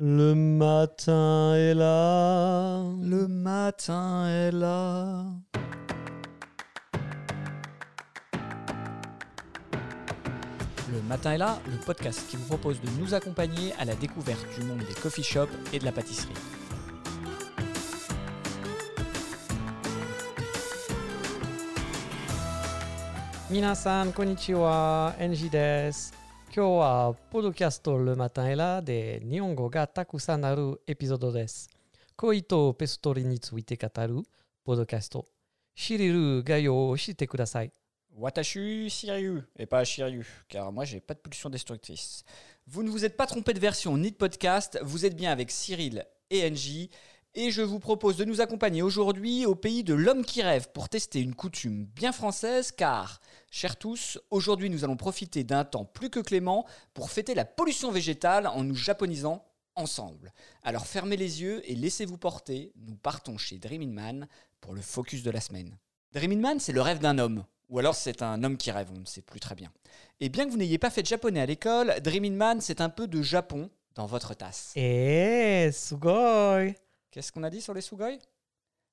[0.00, 2.82] Le matin est là.
[3.00, 5.24] Le matin est là.
[10.92, 14.44] Le matin est là, le podcast qui vous propose de nous accompagner à la découverte
[14.58, 16.34] du monde des coffee shops et de la pâtisserie.
[23.48, 25.14] Minasan, konnichiwa,
[26.53, 26.53] こんにちは。
[26.53, 26.55] NG です。
[26.55, 31.69] 今日は、ポッドキャストルマタンエラで日本語がたくさんあるエピソードです。
[32.15, 34.23] 恋とペストリについて語る
[34.63, 35.25] ポッドキャスト。
[35.75, 37.71] シリルが用意してください。
[38.17, 42.25] Watashi Shiryu, et pas Shiryu, car moi j'ai pas de pulsion destructrice.
[42.67, 45.51] Vous ne vous êtes pas trompé de version ni de podcast, vous êtes bien avec
[45.51, 46.89] Cyril et NJ,
[47.36, 50.88] Et je vous propose de nous accompagner aujourd'hui au pays de l'homme qui rêve pour
[50.88, 53.20] tester une coutume bien française car,
[53.50, 57.90] chers tous, aujourd'hui nous allons profiter d'un temps plus que clément pour fêter la pollution
[57.90, 60.32] végétale en nous japonisant ensemble.
[60.62, 64.28] Alors fermez les yeux et laissez-vous porter, nous partons chez Dreamin' Man
[64.60, 65.76] pour le focus de la semaine.
[66.12, 69.00] Dreamin' Man, c'est le rêve d'un homme, ou alors c'est un homme qui rêve, on
[69.00, 69.72] ne sait plus très bien.
[70.20, 72.90] Et bien que vous n'ayez pas fait de japonais à l'école, Dreamin' Man, c'est un
[72.90, 74.70] peu de Japon dans votre tasse.
[74.76, 76.66] Eh, sugoi
[77.14, 78.18] Qu'est-ce qu'on a dit sur les Sugoi?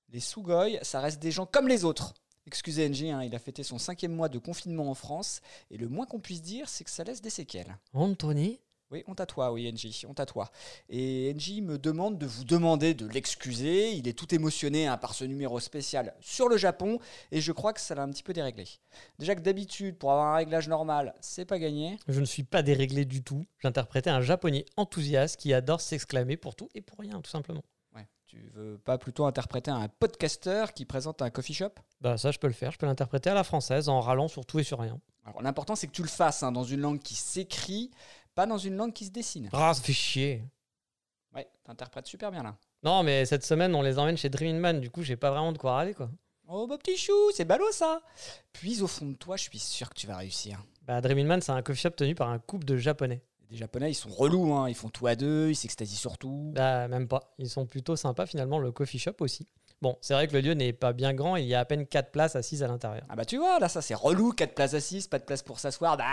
[0.10, 2.14] Les Sugoi, ça reste des gens comme les autres.
[2.46, 5.42] Excusez NG, hein, il a fêté son cinquième mois de confinement en France,
[5.72, 7.76] et le moins qu'on puisse dire, c'est que ça laisse des séquelles.
[7.94, 8.60] Anthony?
[8.92, 10.44] Oui, on tatoue, oui, NJ, on tatoue.
[10.88, 13.94] Et NJ me demande de vous demander de l'excuser.
[13.94, 17.00] Il est tout émotionné hein, par ce numéro spécial sur le Japon
[17.32, 18.66] et je crois que ça l'a un petit peu déréglé.
[19.18, 21.98] Déjà que d'habitude, pour avoir un réglage normal, c'est pas gagné.
[22.08, 23.46] Je ne suis pas déréglé du tout.
[23.60, 27.64] J'interprétais un japonais enthousiaste qui adore s'exclamer pour tout et pour rien, tout simplement.
[28.32, 31.72] Tu veux pas plutôt interpréter un podcaster qui présente un coffee shop?
[32.00, 32.72] Bah ça, je peux le faire.
[32.72, 35.02] Je peux l'interpréter à la française en râlant sur tout et sur rien.
[35.26, 37.92] Alors l'important, c'est que tu le fasses hein, dans une langue qui s'écrit,
[38.34, 39.50] pas dans une langue qui se dessine.
[39.52, 40.46] Ah, ça fait chier.
[41.36, 42.56] Ouais, t'interprètes super bien là.
[42.84, 44.80] Non, mais cette semaine, on les emmène chez Dreaming Man.
[44.80, 46.10] Du coup, j'ai pas vraiment de quoi râler, quoi.
[46.48, 48.02] Oh, bah petit chou, c'est ballot ça
[48.54, 50.64] Puis au fond de toi, je suis sûr que tu vas réussir.
[50.84, 53.22] Bah, Dreaming Man, c'est un coffee shop tenu par un couple de japonais.
[53.52, 54.70] Les Japonais, ils sont relous, hein.
[54.70, 56.54] ils font tout à deux, ils s'extasient sur tout.
[56.56, 57.34] Bah, même pas.
[57.38, 59.46] Ils sont plutôt sympas, finalement, le coffee shop aussi.
[59.82, 61.36] Bon, c'est vrai que le lieu n'est pas bien grand.
[61.36, 63.04] Il y a à peine 4 places assises à l'intérieur.
[63.10, 65.60] Ah bah tu vois, là ça c'est relou, 4 places assises, pas de place pour
[65.60, 65.98] s'asseoir.
[65.98, 66.06] Bah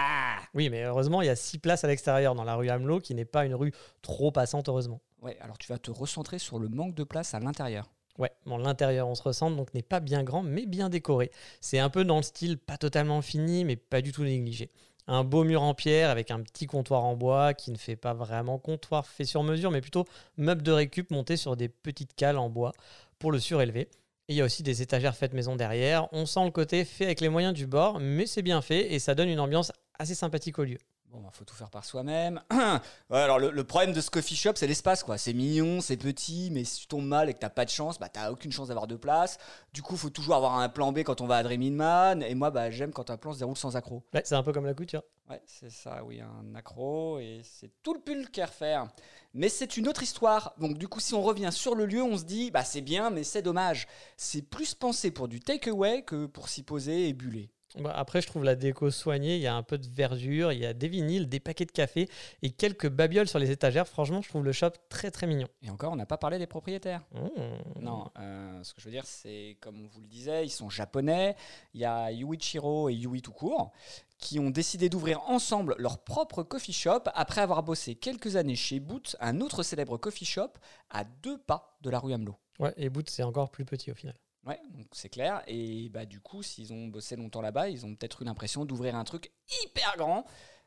[0.54, 3.14] Oui, mais heureusement, il y a 6 places à l'extérieur dans la rue Hamelot, qui
[3.14, 5.02] n'est pas une rue trop passante, heureusement.
[5.20, 7.90] Ouais, alors tu vas te recentrer sur le manque de place à l'intérieur.
[8.18, 11.30] Ouais, bon, l'intérieur, on se ressent, donc n'est pas bien grand, mais bien décoré.
[11.60, 14.72] C'est un peu dans le style pas totalement fini, mais pas du tout négligé.
[15.10, 18.12] Un beau mur en pierre avec un petit comptoir en bois qui ne fait pas
[18.12, 20.04] vraiment comptoir fait sur mesure, mais plutôt
[20.36, 22.72] meuble de récup monté sur des petites cales en bois
[23.18, 23.88] pour le surélever.
[24.28, 26.08] Et il y a aussi des étagères faites maison derrière.
[26.12, 28.98] On sent le côté fait avec les moyens du bord, mais c'est bien fait et
[28.98, 30.78] ça donne une ambiance assez sympathique au lieu.
[31.10, 32.42] Bon, bah, faut tout faire par soi-même.
[32.52, 35.16] ouais, alors le, le problème de ce coffee shop, c'est l'espace, quoi.
[35.16, 37.98] C'est mignon, c'est petit, mais si tu tombes mal et que t'as pas de chance,
[37.98, 39.38] bah t'as aucune chance d'avoir de place.
[39.72, 42.22] Du coup, faut toujours avoir un plan B quand on va à Dreaming Man.
[42.22, 44.02] Et moi, bah j'aime quand un plan se déroule sans accro.
[44.12, 45.02] Ouais, c'est un peu comme la couture.
[45.30, 48.88] Ouais, c'est ça, oui, un accro, et c'est tout le pull qu'à refaire.
[49.34, 50.54] Mais c'est une autre histoire.
[50.58, 53.08] Donc du coup, si on revient sur le lieu, on se dit, bah c'est bien,
[53.08, 53.86] mais c'est dommage.
[54.18, 57.50] C'est plus pensé pour du takeaway que pour s'y poser et buller.
[57.76, 59.36] Bah, après, je trouve la déco soignée.
[59.36, 61.72] Il y a un peu de verdure, il y a des vinyles, des paquets de
[61.72, 62.08] café
[62.42, 63.86] et quelques babioles sur les étagères.
[63.86, 65.48] Franchement, je trouve le shop très très mignon.
[65.62, 67.02] Et encore, on n'a pas parlé des propriétaires.
[67.12, 67.82] Mmh.
[67.82, 70.70] Non, euh, ce que je veux dire, c'est comme on vous le disait, ils sont
[70.70, 71.36] japonais.
[71.74, 73.72] Il y a Yuichiro et Yui tout court
[74.18, 78.80] qui ont décidé d'ouvrir ensemble leur propre coffee shop après avoir bossé quelques années chez
[78.80, 80.50] Boot, un autre célèbre coffee shop
[80.90, 82.36] à deux pas de la rue Hamelot.
[82.58, 84.16] Ouais, et Boot, c'est encore plus petit au final.
[84.48, 85.42] Ouais, donc c'est clair.
[85.46, 88.96] Et bah du coup, s'ils ont bossé longtemps là-bas, ils ont peut-être eu l'impression d'ouvrir
[88.96, 89.30] un truc
[89.62, 90.24] hyper grand.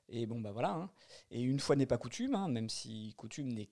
[0.08, 0.70] Et bon bah voilà.
[0.70, 0.90] hein.
[1.32, 3.70] Et une fois n'est pas coutume, hein, même si coutume n'est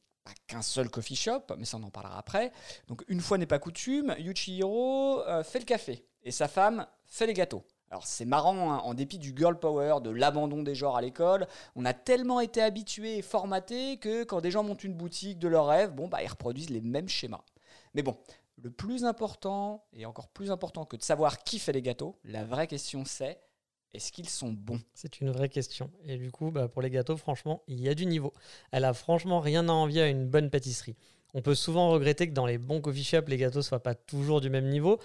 [0.47, 2.51] qu'un seul coffee shop, mais ça on en parlera après.
[2.87, 7.27] Donc une fois n'est pas coutume, Yuichiro euh, fait le café et sa femme fait
[7.27, 7.63] les gâteaux.
[7.91, 11.47] Alors c'est marrant, hein, en dépit du girl power, de l'abandon des genres à l'école,
[11.75, 15.47] on a tellement été habitué et formaté que quand des gens montent une boutique de
[15.47, 17.41] leur rêve, bon bah ils reproduisent les mêmes schémas.
[17.95, 18.17] Mais bon,
[18.61, 22.44] le plus important, et encore plus important que de savoir qui fait les gâteaux, la
[22.44, 23.39] vraie question c'est
[23.91, 24.79] est-ce qu'ils sont bons?
[24.94, 25.89] C'est une vraie question.
[26.06, 28.35] Et du coup, bah, pour les gâteaux, franchement, il y a du niveau.
[28.71, 30.95] Elle a franchement rien à envier à une bonne pâtisserie.
[31.33, 34.41] On peut souvent regretter que dans les bons coffee shops, les gâteaux soient pas toujours
[34.41, 35.00] du même niveau.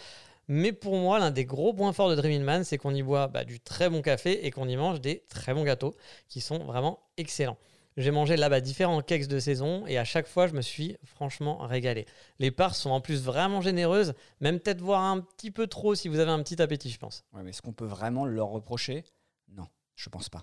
[0.49, 3.29] Mais pour moi, l'un des gros points forts de Dreaming Man, c'est qu'on y boit
[3.29, 5.95] bah, du très bon café et qu'on y mange des très bons gâteaux
[6.29, 7.57] qui sont vraiment excellents.
[7.97, 11.59] J'ai mangé là-bas différents cakes de saison et à chaque fois, je me suis franchement
[11.59, 12.07] régalé.
[12.41, 16.09] Les parts sont en plus vraiment généreuses, même peut-être voir un petit peu trop si
[16.09, 17.25] vous avez un petit appétit, je pense.
[17.33, 19.05] Ouais, mais est-ce qu'on peut vraiment leur reprocher?
[19.49, 20.43] Non, je pense pas.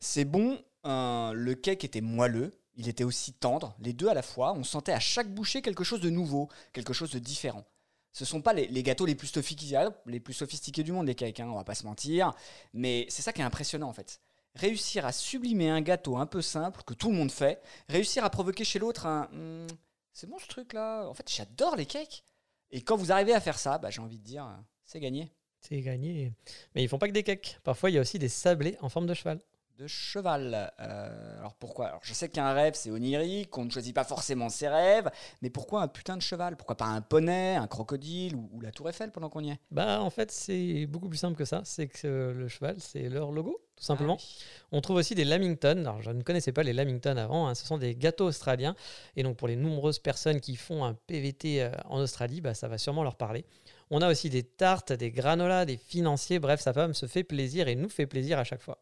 [0.00, 4.20] C'est bon, euh, le cake était moelleux, Il était aussi tendre, les deux à la
[4.20, 4.52] fois.
[4.52, 7.64] On sentait à chaque bouchée quelque chose de nouveau, quelque chose de différent.
[8.12, 11.40] Ce sont pas les, gâteaux les plus, sophistiqués, les plus sophistiqués du monde, les cakes,
[11.40, 12.32] hein, on va pas se mentir.
[12.74, 14.20] Mais c'est ça qui est impressionnant en fait.
[14.56, 18.30] Réussir à sublimer un gâteau un peu simple que tout le monde fait, réussir à
[18.30, 19.66] provoquer chez l'autre un Hum,
[20.12, 21.06] c'est bon ce truc là.
[21.06, 22.24] En fait, j'adore les cakes.
[22.70, 24.48] Et quand vous arrivez à faire ça, bah, j'ai envie de dire,
[24.84, 25.30] c'est gagné.
[25.60, 26.32] C'est gagné.
[26.74, 27.60] Mais ils font pas que des cakes.
[27.62, 29.40] Parfois, il y a aussi des sablés en forme de cheval.
[29.78, 30.72] De cheval.
[30.80, 31.86] Euh, alors pourquoi?
[31.88, 35.10] Alors je sais qu'un rêve c'est onirique, qu'on ne choisit pas forcément ses rêves,
[35.42, 36.56] mais pourquoi un putain de cheval?
[36.56, 39.58] Pourquoi pas un poney, un crocodile ou, ou la tour Eiffel pendant qu'on y est?
[39.70, 41.62] Bah, en fait, c'est beaucoup plus simple que ça.
[41.64, 44.16] C'est que euh, le cheval, c'est leur logo, tout simplement.
[44.18, 44.44] Ah oui.
[44.72, 45.78] On trouve aussi des Lamington.
[45.80, 47.46] Alors, je ne connaissais pas les Lamington avant.
[47.48, 47.54] hein.
[47.54, 48.74] Ce sont des gâteaux australiens.
[49.16, 52.68] Et donc, pour les nombreuses personnes qui font un PVT euh, en Australie, bah, ça
[52.68, 53.44] va sûrement leur parler.
[53.90, 56.38] On a aussi des tartes, des granolas, des financiers.
[56.38, 58.78] Bref, sa femme se fait plaisir et nous fait plaisir à chaque fois.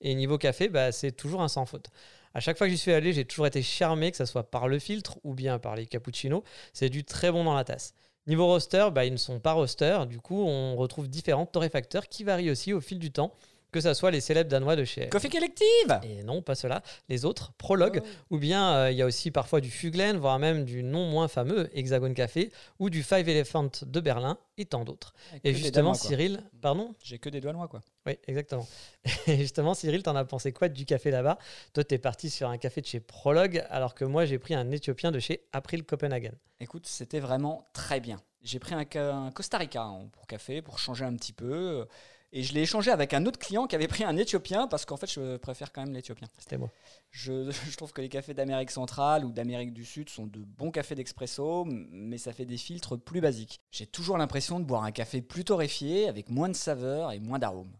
[0.00, 1.88] Et niveau café, bah, c'est toujours un sans faute.
[2.34, 4.68] À chaque fois que j'y suis allé, j'ai toujours été charmé, que ce soit par
[4.68, 6.42] le filtre ou bien par les cappuccinos.
[6.72, 7.94] C'est du très bon dans la tasse.
[8.26, 10.00] Niveau roster, bah, ils ne sont pas roster.
[10.08, 13.32] Du coup, on retrouve différents torréfacteurs qui varient aussi au fil du temps,
[13.76, 17.24] que ce soit les célèbres danois de chez Coffee Collective et non, pas cela, les
[17.24, 20.82] autres, Prologue, ou bien euh, il y a aussi parfois du Fuglen, voire même du
[20.82, 25.12] non moins fameux Hexagon Café, ou du Five Elephant de Berlin, et tant d'autres.
[25.44, 25.94] Et justement, Danois.
[25.94, 27.82] Cyril, pardon J'ai que des noirs quoi.
[28.06, 28.66] Oui, exactement.
[29.26, 31.38] Et justement, Cyril, t'en as pensé quoi du café là-bas?
[31.72, 34.70] Toi, t'es parti sur un café de chez Prologue, alors que moi, j'ai pris un
[34.70, 36.32] éthiopien de chez April Copenhagen.
[36.60, 38.20] Écoute, c'était vraiment très bien.
[38.42, 41.86] J'ai pris un Costa Rica hein, pour café, pour changer un petit peu.
[42.32, 44.96] Et je l'ai échangé avec un autre client qui avait pris un éthiopien parce qu'en
[44.96, 46.28] fait, je préfère quand même l'éthiopien.
[46.38, 46.70] C'était moi.
[47.10, 50.70] Je, je trouve que les cafés d'Amérique centrale ou d'Amérique du Sud sont de bons
[50.70, 53.60] cafés d'expresso, mais ça fait des filtres plus basiques.
[53.70, 57.38] J'ai toujours l'impression de boire un café plus torréfié, avec moins de saveur et moins
[57.38, 57.72] d'arômes.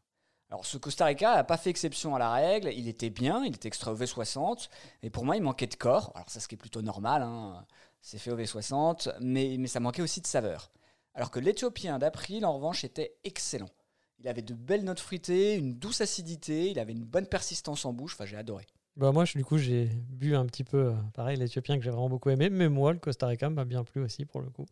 [0.48, 3.54] Alors ce Costa Rica n'a pas fait exception à la règle, il était bien, il
[3.54, 4.68] était extrait au V60,
[5.02, 7.66] et pour moi il manquait de corps, alors ça ce qui est plutôt normal, hein,
[8.00, 10.70] c'est fait au V60, mais, mais ça manquait aussi de saveur.
[11.14, 13.70] Alors que l'Éthiopien d'April en revanche était excellent.
[14.20, 17.92] Il avait de belles notes fruitées, une douce acidité, il avait une bonne persistance en
[17.92, 18.66] bouche, enfin j'ai adoré.
[18.96, 21.90] Bah moi, je- du coup, j'ai bu un petit peu, euh, pareil, l'éthiopien que j'ai
[21.90, 24.64] vraiment beaucoup aimé, mais moi, le Costa Rica m'a bien plu aussi, pour le coup.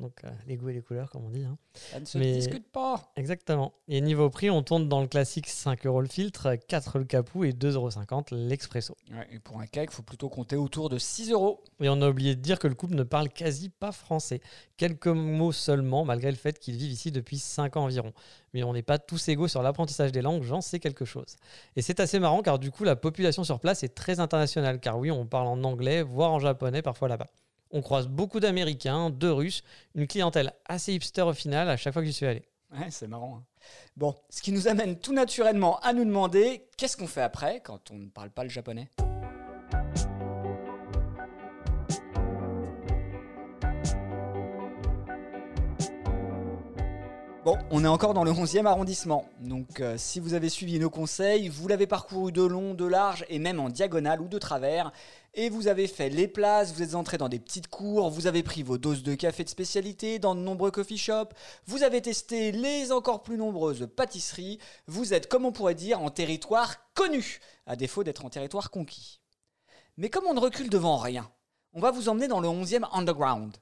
[0.00, 1.44] Donc, euh, les goûts et les couleurs, comme on dit.
[1.44, 1.56] hein.
[1.74, 3.12] Ça ne se Mais- discute pas.
[3.14, 3.72] Exactement.
[3.86, 7.44] Et niveau prix, on tourne dans le classique 5 euros le filtre, 4 le capou
[7.44, 8.96] et 2,50 euros l'expresso.
[9.12, 11.62] Ouais, et pour un cake, il faut plutôt compter autour de 6 euros.
[11.80, 14.40] Et on a oublié de dire que le couple ne parle quasi pas français.
[14.76, 18.12] Quelques mots seulement, malgré le fait qu'ils vivent ici depuis 5 ans environ.
[18.54, 21.36] Mais on n'est pas tous égaux sur l'apprentissage des langues, j'en sais quelque chose.
[21.76, 24.80] Et c'est assez marrant car du coup, la population sur place est très internationale.
[24.80, 27.26] Car oui, on parle en anglais, voire en japonais parfois là-bas.
[27.70, 29.62] On croise beaucoup d'Américains, de Russes,
[29.94, 32.42] une clientèle assez hipster au final à chaque fois que j'y suis allé.
[32.72, 33.38] Ouais, c'est marrant.
[33.38, 33.44] hein.
[33.96, 37.90] Bon, ce qui nous amène tout naturellement à nous demander qu'est-ce qu'on fait après quand
[37.90, 38.88] on ne parle pas le japonais?
[47.48, 49.26] Bon, on est encore dans le 11e arrondissement.
[49.40, 53.24] Donc euh, si vous avez suivi nos conseils, vous l'avez parcouru de long, de large
[53.30, 54.92] et même en diagonale ou de travers.
[55.32, 58.42] Et vous avez fait les places, vous êtes entré dans des petites cours, vous avez
[58.42, 61.32] pris vos doses de café de spécialité dans de nombreux coffee shops,
[61.64, 66.10] vous avez testé les encore plus nombreuses pâtisseries, vous êtes, comme on pourrait dire, en
[66.10, 69.20] territoire connu, à défaut d'être en territoire conquis.
[69.96, 71.30] Mais comme on ne recule devant rien,
[71.72, 73.56] on va vous emmener dans le 11e underground,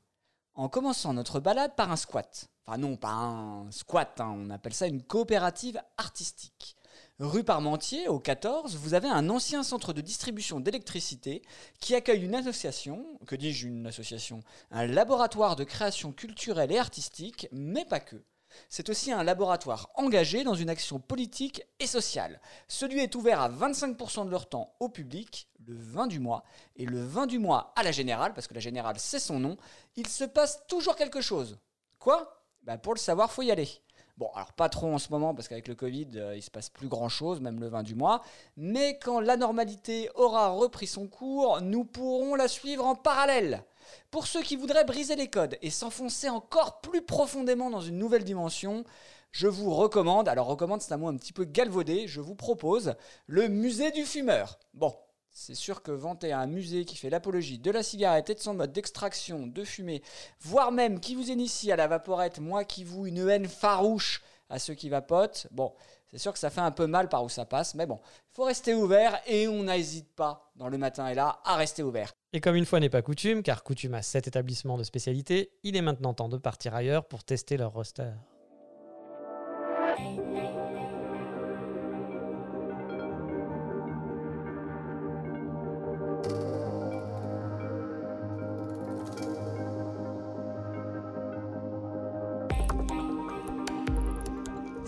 [0.57, 2.49] en commençant notre balade par un squat.
[2.67, 6.77] Enfin non, pas un squat, hein, on appelle ça une coopérative artistique.
[7.19, 11.43] Rue Parmentier, au 14, vous avez un ancien centre de distribution d'électricité
[11.81, 17.49] qui accueille une association, que dis-je une association, un laboratoire de création culturelle et artistique,
[17.53, 18.23] mais pas que.
[18.69, 22.41] C'est aussi un laboratoire engagé dans une action politique et sociale.
[22.69, 26.45] Celui est ouvert à 25% de leur temps au public, le 20 du mois,
[26.77, 29.57] et le 20 du mois à la générale, parce que la générale c'est son nom,
[29.97, 31.59] il se passe toujours quelque chose.
[31.99, 32.43] Quoi?
[32.63, 33.69] Bah Pour le savoir, faut y aller.
[34.17, 36.71] Bon, alors pas trop en ce moment, parce qu'avec le Covid, euh, il se passe
[36.71, 38.23] plus grand-chose, même le 20 du mois,
[38.57, 43.63] mais quand la normalité aura repris son cours, nous pourrons la suivre en parallèle.
[44.11, 48.25] Pour ceux qui voudraient briser les codes et s'enfoncer encore plus profondément dans une nouvelle
[48.25, 48.85] dimension,
[49.33, 52.95] je vous recommande, alors recommande c'est un mot un petit peu galvaudé, je vous propose
[53.27, 54.59] le musée du fumeur.
[54.73, 54.95] Bon,
[55.31, 58.55] c'est sûr que vanter un musée qui fait l'apologie de la cigarette et de son
[58.55, 60.03] mode d'extraction, de fumée,
[60.41, 64.59] voire même qui vous initie à la vaporette, moi qui vous une haine farouche à
[64.59, 65.75] ceux qui vapotent, bon,
[66.11, 68.35] c'est sûr que ça fait un peu mal par où ça passe, mais bon, il
[68.35, 72.13] faut rester ouvert et on n'hésite pas dans le matin et là à rester ouvert.
[72.33, 75.77] Et comme une fois n'est pas coutume, car coutume a 7 établissements de spécialité, il
[75.77, 78.11] est maintenant temps de partir ailleurs pour tester leur roster.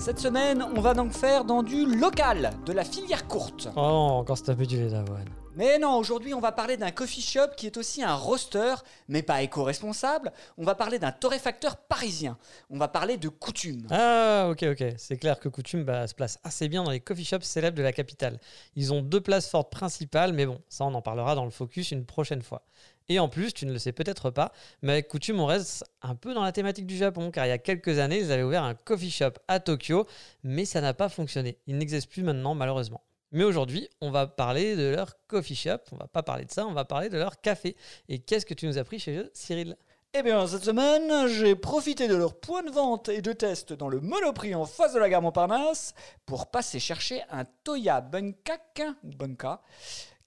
[0.09, 3.69] Cette semaine, on va donc faire dans du local, de la filière courte.
[3.77, 5.29] Oh, encore se taper du lait d'avoine.
[5.55, 8.77] Mais non, aujourd'hui, on va parler d'un coffee shop qui est aussi un roaster,
[9.09, 10.33] mais pas éco-responsable.
[10.57, 12.38] On va parler d'un torréfacteur parisien.
[12.71, 13.87] On va parler de Coutume.
[13.91, 14.95] Ah, ok, ok.
[14.97, 17.83] C'est clair que Coutume bah, se place assez bien dans les coffee shops célèbres de
[17.83, 18.41] la capitale.
[18.77, 21.91] Ils ont deux places fortes principales, mais bon, ça, on en parlera dans le focus
[21.91, 22.62] une prochaine fois.
[23.09, 26.15] Et en plus, tu ne le sais peut-être pas, mais avec Coutume, on reste un
[26.15, 28.65] peu dans la thématique du Japon, car il y a quelques années, ils avaient ouvert
[28.65, 30.07] un coffee shop à Tokyo,
[30.43, 31.59] mais ça n'a pas fonctionné.
[31.67, 33.03] Il n'existe plus maintenant, malheureusement.
[33.33, 35.79] Mais aujourd'hui, on va parler de leur coffee shop.
[35.93, 37.77] On va pas parler de ça, on va parler de leur café.
[38.09, 39.77] Et qu'est-ce que tu nous as pris chez eux, Cyril?
[40.15, 43.88] Eh bien, cette semaine, j'ai profité de leur point de vente et de test dans
[43.88, 45.93] le Monoprix en face de la gare Montparnasse
[46.25, 49.61] pour passer chercher un Toya Bunkak, Bunka,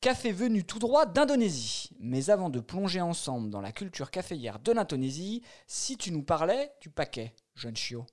[0.02, 1.92] café venu tout droit d'Indonésie.
[2.00, 6.72] Mais avant de plonger ensemble dans la culture caféière de l'Indonésie, si tu nous parlais
[6.82, 8.06] du paquet, jeune chiot.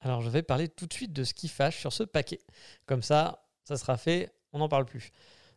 [0.00, 2.40] Alors, je vais parler tout de suite de ce qui fâche sur ce paquet.
[2.86, 5.10] Comme ça, ça sera fait, on n'en parle plus.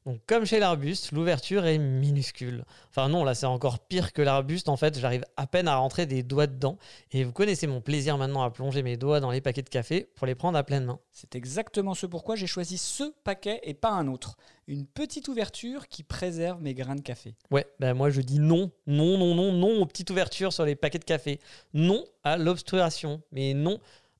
[0.08, 2.64] Donc comme chez l'arbuste, l'ouverture est minuscule.
[2.90, 4.70] Enfin non, là c'est encore pire que l'arbuste.
[4.70, 6.78] En fait, j'arrive à peine à rentrer des doigts dedans.
[7.12, 10.08] Et vous connaissez mon plaisir maintenant à plonger mes doigts dans les paquets de café
[10.16, 11.02] pour les prendre à pleine main.
[11.12, 14.38] C'est exactement ce pourquoi j'ai choisi ce paquet et pas un autre.
[14.68, 17.36] Une petite ouverture qui préserve mes grains de café.
[17.52, 20.78] Ouais, ben moi je dis non, non, non, non, non aux petites ouvertures sur les
[20.78, 21.42] paquets de café.
[21.74, 23.78] Non à l'obstruration, mais non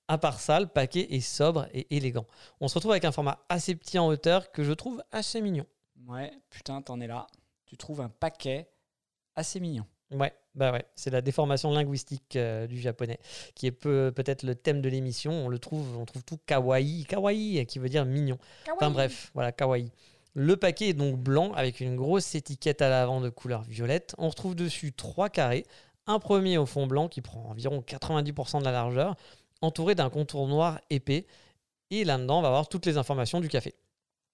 [0.10, 2.26] à part ça, le paquet est sobre et élégant.
[2.60, 5.66] On se retrouve avec un format assez petit en hauteur que je trouve assez mignon.
[6.08, 7.28] Ouais, putain, t'en es là.
[7.66, 8.70] Tu trouves un paquet
[9.36, 9.86] assez mignon.
[10.12, 13.20] Ouais, bah ouais, c'est la déformation linguistique euh, du japonais
[13.56, 15.34] qui est peu, peut-être le thème de l'émission.
[15.34, 18.38] On le trouve, on trouve tout kawaii, kawaii qui veut dire mignon.
[18.74, 19.92] Enfin bref, voilà kawaii.
[20.34, 24.16] Le paquet est donc blanc avec une grosse étiquette à l'avant de couleur violette.
[24.18, 25.66] On retrouve dessus trois carrés,
[26.06, 29.16] un premier au fond blanc qui prend environ 90% de la largeur,
[29.62, 31.26] entouré d'un contour noir épais.
[31.90, 33.74] Et là-dedans, on va avoir toutes les informations du café.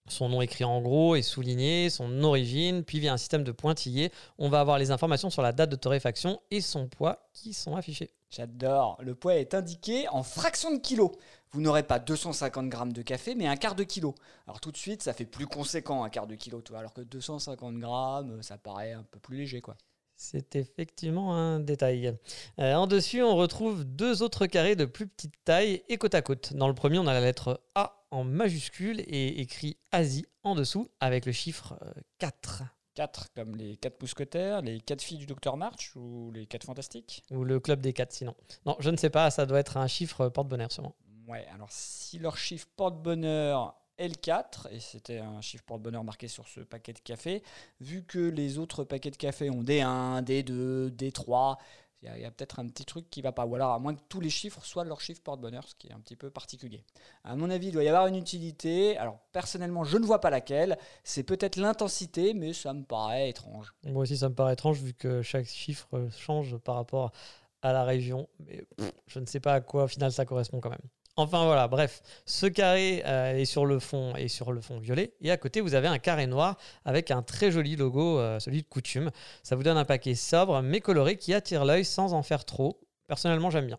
[0.09, 4.11] Son nom écrit en gros et souligné, son origine, puis via un système de pointillés,
[4.37, 7.75] on va avoir les informations sur la date de torréfaction et son poids qui sont
[7.75, 8.11] affichés.
[8.29, 8.97] J'adore.
[9.01, 11.11] Le poids est indiqué en fraction de kilo.
[11.51, 14.15] Vous n'aurez pas 250 grammes de café, mais un quart de kilo.
[14.47, 16.79] Alors tout de suite, ça fait plus conséquent un quart de kilo, toi.
[16.79, 19.77] Alors que 250 grammes, ça paraît un peu plus léger, quoi.
[20.23, 22.17] C'est effectivement un détail.
[22.57, 26.21] Euh, en dessus, on retrouve deux autres carrés de plus petite taille et côte à
[26.21, 26.53] côte.
[26.53, 30.87] Dans le premier, on a la lettre A en majuscule et écrit Asie en dessous
[31.01, 31.77] avec le chiffre
[32.19, 32.61] 4.
[32.61, 32.65] Euh,
[32.95, 37.21] 4 comme les 4 mousquetaires, les 4 filles du docteur March ou les 4 fantastiques?
[37.29, 38.33] Ou le club des 4 sinon.
[38.65, 40.95] Non, je ne sais pas, ça doit être un chiffre porte-bonheur sûrement.
[41.27, 46.61] Ouais, alors si leur chiffre porte-bonheur L4, et c'était un chiffre porte-bonheur marqué sur ce
[46.61, 47.43] paquet de café.
[47.79, 51.57] Vu que les autres paquets de café ont D1, D2, D3,
[52.03, 53.45] il y a, peut-être un petit truc qui va pas.
[53.45, 55.93] Ou alors, à moins que tous les chiffres soient leur chiffre porte-bonheur, ce qui est
[55.93, 56.83] un petit peu particulier.
[57.23, 58.97] À mon avis, il doit y avoir une utilité.
[58.97, 60.77] Alors, personnellement, je ne vois pas laquelle.
[61.05, 63.73] C'est peut-être l'intensité, mais ça me paraît étrange.
[63.85, 67.13] Moi aussi, ça me paraît étrange, vu que chaque chiffre change par rapport
[67.61, 68.27] à la région.
[68.39, 68.65] Mais
[69.07, 70.89] je ne sais pas à quoi, au final, ça correspond quand même.
[71.15, 75.13] Enfin voilà, bref, ce carré euh, est sur le fond et sur le fond violet.
[75.21, 78.63] Et à côté, vous avez un carré noir avec un très joli logo, euh, celui
[78.63, 79.11] de coutume.
[79.43, 82.79] Ça vous donne un paquet sobre mais coloré qui attire l'œil sans en faire trop.
[83.07, 83.77] Personnellement, j'aime bien.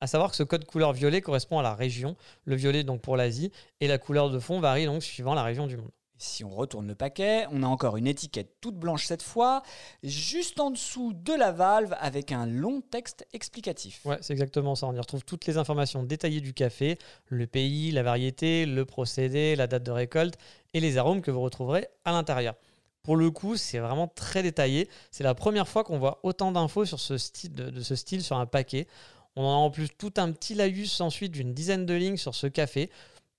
[0.00, 3.18] À savoir que ce code couleur violet correspond à la région, le violet donc pour
[3.18, 5.90] l'Asie, et la couleur de fond varie donc suivant la région du monde.
[6.22, 9.62] Si on retourne le paquet, on a encore une étiquette toute blanche cette fois,
[10.02, 14.04] juste en dessous de la valve avec un long texte explicatif.
[14.04, 14.86] Ouais, c'est exactement ça.
[14.86, 16.98] On y retrouve toutes les informations détaillées du café,
[17.28, 20.34] le pays, la variété, le procédé, la date de récolte
[20.74, 22.54] et les arômes que vous retrouverez à l'intérieur.
[23.02, 24.90] Pour le coup, c'est vraiment très détaillé.
[25.10, 28.36] C'est la première fois qu'on voit autant d'infos sur ce style, de, ce style sur
[28.36, 28.86] un paquet.
[29.36, 32.46] On a en plus tout un petit laïus ensuite d'une dizaine de lignes sur ce
[32.46, 32.90] café.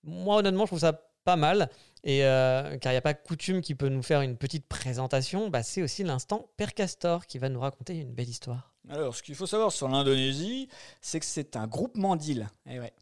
[0.04, 1.70] Moi, honnêtement, je trouve ça pas mal.
[2.03, 5.50] Et euh, car il n'y a pas coutume qui peut nous faire une petite présentation,
[5.50, 8.74] bah, c'est aussi l'instant Père Castor qui va nous raconter une belle histoire.
[8.89, 10.67] Alors, ce qu'il faut savoir sur l'Indonésie,
[11.01, 12.50] c'est que c'est un groupement d'îles.
[12.65, 12.93] Et eh ouais.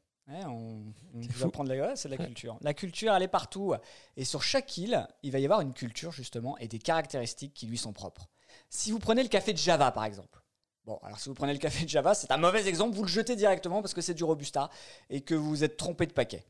[0.45, 2.57] on, va prendre la c'est la culture.
[2.61, 3.73] La culture, elle est partout.
[4.17, 7.67] Et sur chaque île, il va y avoir une culture, justement, et des caractéristiques qui
[7.67, 8.27] lui sont propres.
[8.69, 10.43] Si vous prenez le café de Java, par exemple.
[10.85, 13.09] Bon, alors si vous prenez le café de Java, c'est un mauvais exemple, vous le
[13.09, 14.69] jetez directement parce que c'est du Robusta
[15.09, 16.43] et que vous vous êtes trompé de paquet.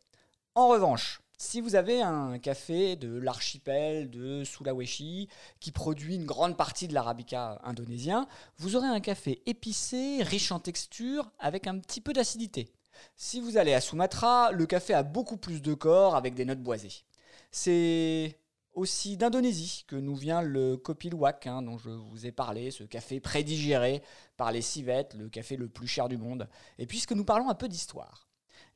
[0.55, 5.29] En revanche, si vous avez un café de l'archipel de Sulawesi
[5.61, 8.27] qui produit une grande partie de l'arabica indonésien,
[8.57, 12.73] vous aurez un café épicé, riche en texture, avec un petit peu d'acidité.
[13.15, 16.61] Si vous allez à Sumatra, le café a beaucoup plus de corps avec des notes
[16.61, 17.05] boisées.
[17.51, 18.37] C'est
[18.73, 22.83] aussi d'Indonésie que nous vient le Kopi Luwak, hein, dont je vous ai parlé, ce
[22.83, 24.03] café prédigéré
[24.35, 26.49] par les civettes, le café le plus cher du monde.
[26.77, 28.28] Et puisque nous parlons un peu d'histoire,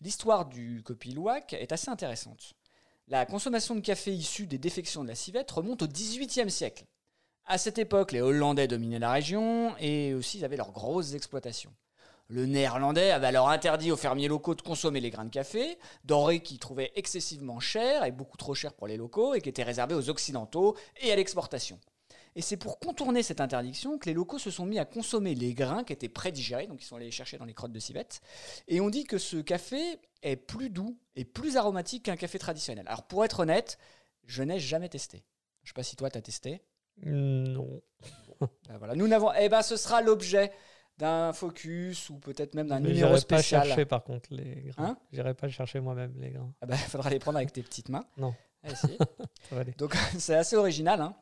[0.03, 2.55] L'histoire du Copilouac est assez intéressante.
[3.07, 6.83] La consommation de café issue des défections de la civette remonte au XVIIIe siècle.
[7.45, 11.73] À cette époque, les Hollandais dominaient la région et aussi ils avaient leurs grosses exploitations.
[12.27, 16.41] Le néerlandais avait alors interdit aux fermiers locaux de consommer les grains de café, denrées
[16.41, 19.95] qu'ils trouvaient excessivement chères et beaucoup trop chères pour les locaux et qui étaient réservées
[19.95, 21.79] aux occidentaux et à l'exportation.
[22.35, 25.53] Et c'est pour contourner cette interdiction que les locaux se sont mis à consommer les
[25.53, 28.21] grains qui étaient prédigérés, donc ils sont allés les chercher dans les crottes de civette.
[28.67, 32.87] Et on dit que ce café est plus doux et plus aromatique qu'un café traditionnel.
[32.87, 33.77] Alors pour être honnête,
[34.25, 35.23] je n'ai jamais testé.
[35.63, 36.61] Je sais pas si toi tu as testé.
[36.97, 37.81] Non.
[38.67, 39.31] Ben voilà, nous n'avons.
[39.39, 40.51] Eh ben, ce sera l'objet
[40.97, 43.61] d'un focus ou peut-être même d'un numéro j'irai spécial.
[43.61, 44.85] pas chercher par contre les grains.
[44.85, 44.97] Hein?
[45.13, 46.53] J'irai pas chercher moi-même les grains.
[46.61, 48.05] Ah bah, faudra les prendre avec tes petites mains.
[48.17, 48.33] Non.
[48.63, 48.97] Ah, si.
[49.51, 49.73] Aller.
[49.77, 51.01] Donc c'est assez original.
[51.01, 51.15] hein.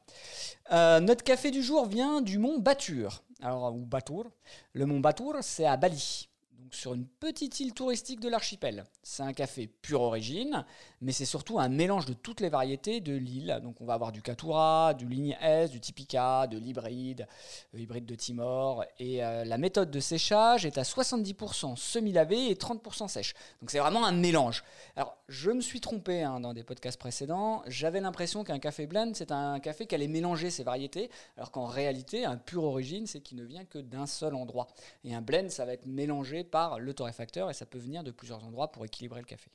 [0.72, 3.24] Euh, notre café du jour vient du mont Batur.
[3.42, 4.32] Alors, ou Batour.
[4.74, 6.30] Le mont Batour, c'est à Bali.
[6.74, 8.86] Sur une petite île touristique de l'archipel.
[9.04, 10.66] C'est un café pure origine,
[11.02, 13.60] mais c'est surtout un mélange de toutes les variétés de l'île.
[13.62, 17.28] Donc on va avoir du Catura, du ligne S, du Typica, de l'hybride,
[17.76, 18.86] euh, hybride de Timor.
[19.00, 23.34] Et euh, la méthode de séchage est à 70% semi-lavé et 30% sèche.
[23.60, 24.64] Donc c'est vraiment un mélange.
[24.96, 27.64] Alors, je me suis trompé hein, dans des podcasts précédents.
[27.68, 31.66] J'avais l'impression qu'un café blend, c'est un café qui allait mélanger ses variétés, alors qu'en
[31.66, 34.68] réalité, un pur origine, c'est qu'il ne vient que d'un seul endroit.
[35.04, 38.12] Et un blend, ça va être mélangé par le torréfacteur et ça peut venir de
[38.12, 39.50] plusieurs endroits pour équilibrer le café.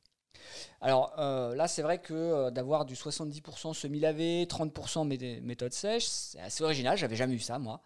[0.81, 6.07] Alors euh, là, c'est vrai que euh, d'avoir du 70% semi-lavé, 30% mé- méthode sèche,
[6.07, 6.97] c'est assez original.
[6.99, 7.81] J'avais jamais eu ça, moi.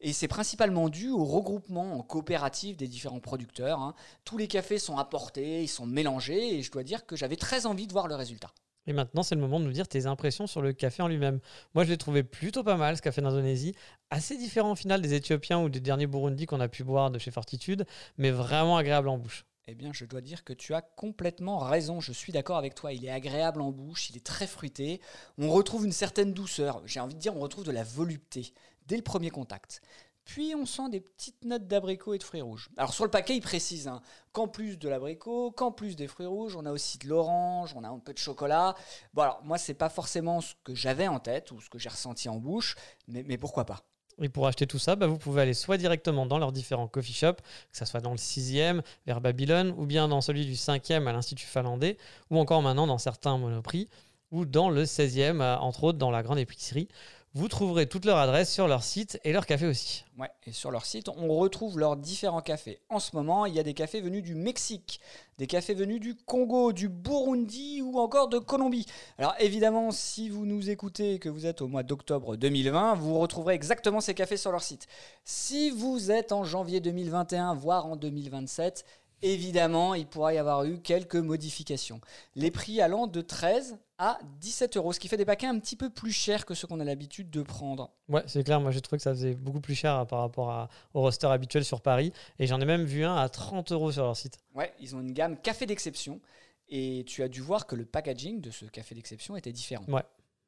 [0.00, 3.80] Et c'est principalement dû au regroupement en coopérative des différents producteurs.
[3.80, 3.94] hein.
[4.24, 7.66] Tous les cafés sont apportés, ils sont mélangés, et je dois dire que j'avais très
[7.66, 8.50] envie de voir le résultat.
[8.86, 11.40] Et maintenant, c'est le moment de nous dire tes impressions sur le café en lui-même.
[11.74, 13.74] Moi, je l'ai trouvé plutôt pas mal, ce café d'Indonésie.
[14.10, 17.18] Assez différent au final des Éthiopiens ou des derniers Burundi qu'on a pu boire de
[17.18, 17.86] chez Fortitude,
[18.18, 19.46] mais vraiment agréable en bouche.
[19.66, 21.98] Eh bien, je dois dire que tu as complètement raison.
[22.00, 22.92] Je suis d'accord avec toi.
[22.92, 25.00] Il est agréable en bouche, il est très fruité.
[25.38, 26.82] On retrouve une certaine douceur.
[26.84, 28.52] J'ai envie de dire, on retrouve de la volupté
[28.86, 29.80] dès le premier contact.
[30.24, 32.70] Puis on sent des petites notes d'abricot et de fruits rouges.
[32.76, 34.00] Alors sur le paquet, il précise hein,
[34.32, 37.84] qu'en plus de l'abricot, qu'en plus des fruits rouges, on a aussi de l'orange, on
[37.84, 38.74] a un peu de chocolat.
[39.12, 41.90] Bon alors moi, c'est pas forcément ce que j'avais en tête ou ce que j'ai
[41.90, 42.74] ressenti en bouche,
[43.06, 43.84] mais, pourquoi pas?
[44.22, 47.12] Et pour acheter tout ça, bah, vous pouvez aller soit directement dans leurs différents coffee
[47.12, 47.40] shops,
[47.72, 51.12] que ce soit dans le 6e, vers Babylone, ou bien dans celui du 5e à
[51.12, 51.98] l'Institut finlandais,
[52.30, 53.88] ou encore maintenant dans certains monoprix,
[54.30, 56.88] ou dans le 16e, euh, entre autres dans la grande épicerie.
[57.36, 60.04] Vous trouverez toutes leurs adresses sur leur site et leur café aussi.
[60.16, 62.78] Ouais, et sur leur site, on retrouve leurs différents cafés.
[62.88, 65.00] En ce moment, il y a des cafés venus du Mexique,
[65.38, 68.86] des cafés venus du Congo, du Burundi ou encore de Colombie.
[69.18, 73.18] Alors évidemment, si vous nous écoutez et que vous êtes au mois d'octobre 2020, vous
[73.18, 74.86] retrouverez exactement ces cafés sur leur site.
[75.24, 78.84] Si vous êtes en janvier 2021, voire en 2027,
[79.22, 82.00] évidemment, il pourra y avoir eu quelques modifications.
[82.36, 85.76] Les prix allant de 13 à 17 euros, ce qui fait des paquets un petit
[85.76, 87.90] peu plus chers que ceux qu'on a l'habitude de prendre.
[88.08, 90.50] Ouais, c'est clair, moi j'ai trouvé que ça faisait beaucoup plus cher hein, par rapport
[90.50, 93.92] à- au roster habituel sur Paris, et j'en ai même vu un à 30 euros
[93.92, 94.38] sur leur site.
[94.54, 96.20] Ouais, ils ont une gamme café d'exception.
[96.68, 99.84] Et tu as dû voir que le packaging de ce café d'exception était différent.
[99.86, 100.02] Ouais.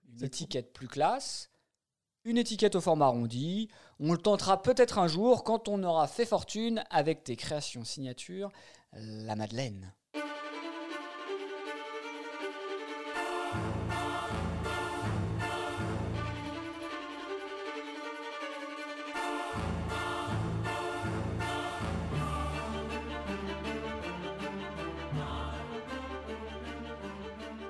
[0.09, 1.51] Une étiquette plus classe,
[2.25, 3.69] une étiquette au format arrondi.
[4.01, 8.51] On le tentera peut-être un jour quand on aura fait fortune avec tes créations signatures,
[8.95, 9.93] la Madeleine.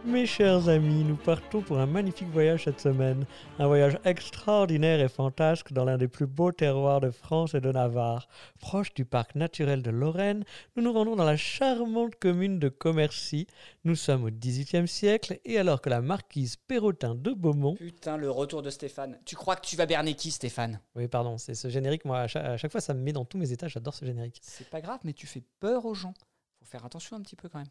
[0.06, 3.26] Mes chers amis, nous partons pour un magnifique voyage cette semaine.
[3.58, 7.72] Un voyage extraordinaire et fantasque dans l'un des plus beaux terroirs de France et de
[7.72, 8.28] Navarre.
[8.60, 10.44] Proche du parc naturel de Lorraine,
[10.76, 13.48] nous nous rendons dans la charmante commune de Commercy.
[13.82, 17.74] Nous sommes au XVIIIe siècle et alors que la marquise Perrotin de Beaumont...
[17.74, 19.18] Putain, le retour de Stéphane.
[19.24, 20.80] Tu crois que tu vas berner qui, Stéphane?
[20.94, 23.24] Oui, pardon, c'est ce générique, moi, à chaque, à chaque fois, ça me met dans
[23.24, 24.38] tous mes états, j'adore ce générique.
[24.40, 26.14] C'est pas grave, mais tu fais peur aux gens.
[26.60, 27.66] Faut faire attention un petit peu quand même.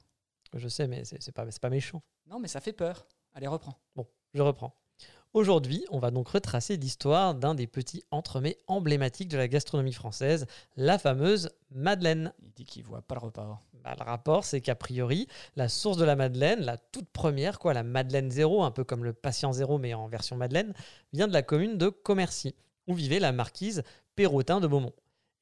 [0.54, 2.02] Je sais, mais c'est pas, pas méchant.
[2.28, 3.08] Non, mais ça fait peur.
[3.34, 3.78] Allez, reprends.
[3.96, 4.76] Bon, je reprends.
[5.34, 10.46] Aujourd'hui, on va donc retracer l'histoire d'un des petits entremets emblématiques de la gastronomie française,
[10.78, 12.32] la fameuse Madeleine.
[12.42, 13.62] Il dit qu'il voit pas le repas.
[13.84, 15.28] Bah, le rapport, c'est qu'a priori,
[15.58, 19.04] la source de la Madeleine, la toute première, quoi, la Madeleine zéro, un peu comme
[19.04, 20.74] le patient zéro, mais en version Madeleine,
[21.12, 22.56] vient de la commune de Commercy,
[22.88, 23.84] où vivait la marquise
[24.16, 24.94] Perrotin de Beaumont.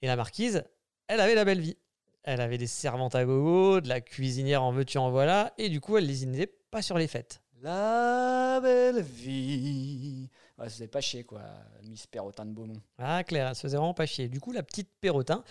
[0.01, 0.63] Et la marquise,
[1.07, 1.77] elle avait la belle vie.
[2.23, 5.81] Elle avait des servantes à gogo, de la cuisinière en veux-tu en voilà, et du
[5.81, 7.41] coup, elle lésinait pas sur les fêtes.
[7.61, 10.29] La belle vie.
[10.57, 11.41] Ouais, ça faisait pas chier, quoi,
[11.83, 12.81] Miss Perrotin de Beaumont.
[12.97, 14.29] Ah, Claire, elle se faisait vraiment pas chier.
[14.29, 15.43] Du coup, la petite Perrotin,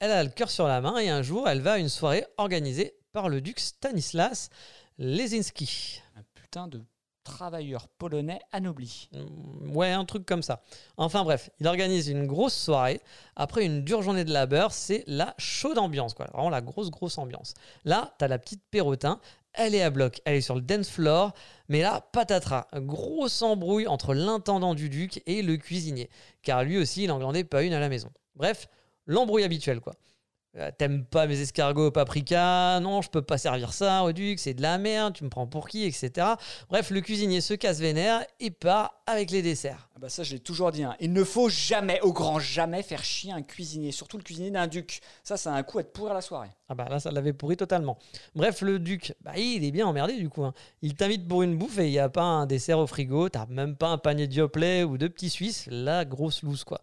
[0.00, 2.24] elle a le cœur sur la main et un jour, elle va à une soirée
[2.36, 4.50] organisée par le duc Stanislas
[4.98, 6.02] Lesinski.
[6.16, 6.82] Un putain de
[7.28, 9.08] travailleur polonais anobli.
[9.12, 10.62] Mm, Ouais, un truc comme ça.
[10.96, 13.00] Enfin bref, il organise une grosse soirée.
[13.36, 16.26] Après une dure journée de labeur, c'est la chaude ambiance, quoi.
[16.32, 17.54] Vraiment la grosse, grosse ambiance.
[17.84, 19.20] Là, t'as la petite Perrotin.
[19.54, 21.32] Elle est à bloc, elle est sur le dance floor.
[21.68, 22.66] Mais là, patatras.
[22.74, 26.10] Grosse embrouille entre l'intendant du duc et le cuisinier.
[26.42, 28.10] Car lui aussi, il en glandait pas une à la maison.
[28.36, 28.68] Bref,
[29.06, 29.94] l'embrouille habituelle, quoi.
[30.56, 34.38] Euh, T'aimes pas mes escargots au paprika Non, je peux pas servir ça au duc,
[34.38, 36.26] c'est de la merde, tu me prends pour qui, etc.
[36.70, 39.88] Bref, le cuisinier se casse vénère et part avec les desserts.
[39.94, 40.84] Ah bah ça, je l'ai toujours dit.
[40.84, 40.96] hein.
[41.00, 44.66] Il ne faut jamais, au grand jamais, faire chier un cuisinier, surtout le cuisinier d'un
[44.66, 45.00] duc.
[45.22, 46.50] Ça, ça a un coup à te pourrir la soirée.
[46.70, 47.98] Ah bah là, ça l'avait pourri totalement.
[48.34, 50.44] Bref, le duc, bah il est bien emmerdé du coup.
[50.44, 50.54] hein.
[50.82, 53.46] Il t'invite pour une bouffe et il n'y a pas un dessert au frigo, t'as
[53.46, 56.80] même pas un panier de Yoplait ou de petits Suisses, la grosse loose quoi.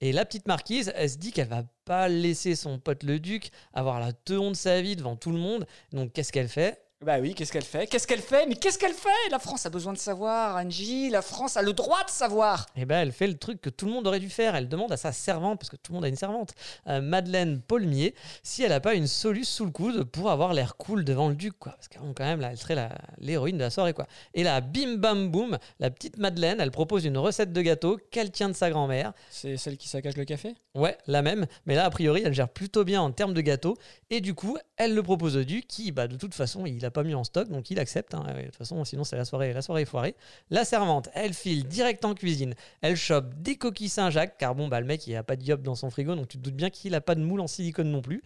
[0.00, 3.50] Et la petite marquise, elle se dit qu'elle va pas laisser son pote le duc
[3.72, 5.66] avoir la teon de sa vie devant tout le monde.
[5.92, 6.87] Donc qu'est-ce qu'elle fait?
[7.06, 7.86] Bah oui, qu'est-ce qu'elle fait?
[7.86, 8.44] Qu'est-ce qu'elle fait?
[8.48, 9.30] Mais qu'est-ce qu'elle fait?
[9.30, 11.10] La France a besoin de savoir, Angie.
[11.10, 12.66] La France a le droit de savoir.
[12.74, 14.56] Eh ben, elle fait le truc que tout le monde aurait dû faire.
[14.56, 16.54] Elle demande à sa servante, parce que tout le monde a une servante,
[16.88, 20.76] euh, Madeleine Paulmier, si elle n'a pas une soluce sous le coude pour avoir l'air
[20.76, 21.70] cool devant le duc, quoi.
[21.70, 24.08] Parce qu'elle, quand même, là, elle serait l'héroïne de la soirée, quoi.
[24.34, 28.32] Et là, bim bam boum, la petite Madeleine, elle propose une recette de gâteau qu'elle
[28.32, 29.12] tient de sa grand-mère.
[29.30, 30.56] C'est celle qui saccage le café?
[30.74, 31.46] Ouais, la même.
[31.64, 33.76] Mais là, a priori, elle gère plutôt bien en termes de gâteau.
[34.10, 37.02] Et du coup, elle le propose au duc, qui, bah, de toute façon, il pas
[37.02, 38.14] mis en stock, donc il accepte.
[38.14, 38.24] hein.
[38.36, 40.14] De toute façon, sinon, c'est la soirée, la soirée est foirée.
[40.50, 42.54] La servante, elle file direct en cuisine.
[42.80, 45.62] Elle chope des coquilles Saint-Jacques, car bon, bah, le mec, il a pas de diop
[45.62, 47.90] dans son frigo, donc tu te doutes bien qu'il a pas de moule en silicone
[47.90, 48.22] non plus.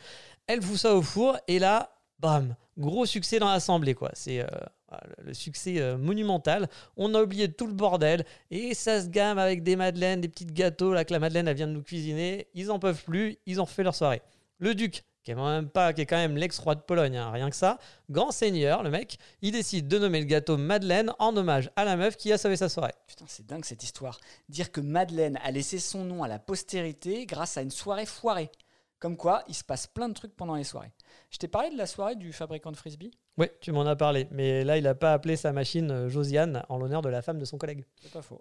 [0.47, 4.11] Elle fout ça au four, et là, bam, gros succès dans l'assemblée, quoi.
[4.15, 4.41] C'est.
[4.41, 4.47] euh,
[4.89, 6.69] voilà, le succès euh, monumental.
[6.99, 10.45] On a oublié tout le bordel et ça se gamme avec des madeleines, des petits
[10.45, 12.49] gâteaux là que la madeleine elle vient de nous cuisiner.
[12.53, 14.21] Ils en peuvent plus, ils ont refait leur soirée.
[14.59, 17.49] Le duc, qui est, même pas, qui est quand même l'ex-roi de Pologne, hein, rien
[17.49, 17.79] que ça,
[18.11, 21.97] grand seigneur, le mec, il décide de nommer le gâteau Madeleine en hommage à la
[21.97, 22.95] meuf qui a sauvé sa soirée.
[23.07, 24.19] Putain, c'est dingue cette histoire.
[24.49, 28.51] Dire que Madeleine a laissé son nom à la postérité grâce à une soirée foirée.
[28.99, 30.93] Comme quoi, il se passe plein de trucs pendant les soirées.
[31.31, 34.29] Je t'ai parlé de la soirée du fabricant de frisbee Oui, tu m'en as parlé,
[34.31, 37.41] mais là il n'a pas appelé sa machine euh, Josiane en l'honneur de la femme
[37.41, 37.85] de son collègue.
[38.01, 38.41] C'est pas faux.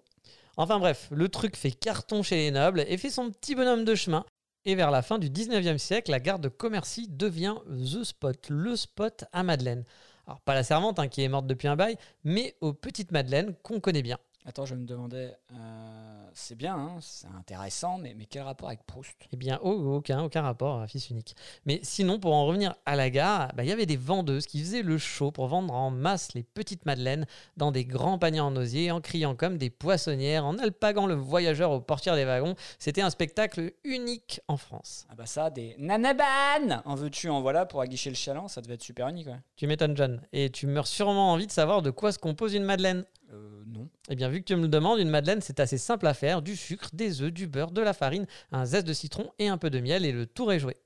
[0.56, 3.94] Enfin bref, le truc fait carton chez les nobles et fait son petit bonhomme de
[3.96, 4.24] chemin.
[4.64, 8.76] Et vers la fin du 19e siècle, la gare de Commercy devient The Spot, le
[8.76, 9.84] spot à Madeleine.
[10.26, 13.56] Alors pas la servante hein, qui est morte depuis un bail, mais aux petites Madeleines
[13.64, 14.18] qu'on connaît bien.
[14.44, 18.82] Attends, je me demandais, euh, c'est bien, hein, c'est intéressant, mais, mais quel rapport avec
[18.84, 19.14] Proust?
[19.30, 21.36] Eh bien, aucun, aucun rapport fils unique.
[21.64, 24.58] Mais sinon, pour en revenir à la gare, bah, il y avait des vendeuses qui
[24.60, 27.24] faisaient le show pour vendre en masse les petites madeleines
[27.56, 31.70] dans des grands paniers en osier, en criant comme des poissonnières, en alpaguant le voyageur
[31.70, 32.56] aux portières des wagons.
[32.80, 35.06] C'était un spectacle unique en France.
[35.08, 38.74] Ah bah ça, des nanaban En veux-tu, en voilà, pour aguicher le chaland, ça devait
[38.74, 39.40] être super unique, ouais.
[39.54, 40.20] Tu m'étonnes, John.
[40.32, 43.04] Et tu meurs sûrement envie de savoir de quoi se compose une madeleine.
[43.32, 43.88] Euh, non.
[44.08, 46.42] Eh bien, vu que tu me le demandes, une madeleine, c'est assez simple à faire.
[46.42, 49.58] Du sucre, des œufs, du beurre, de la farine, un zeste de citron et un
[49.58, 50.76] peu de miel, et le tour est joué.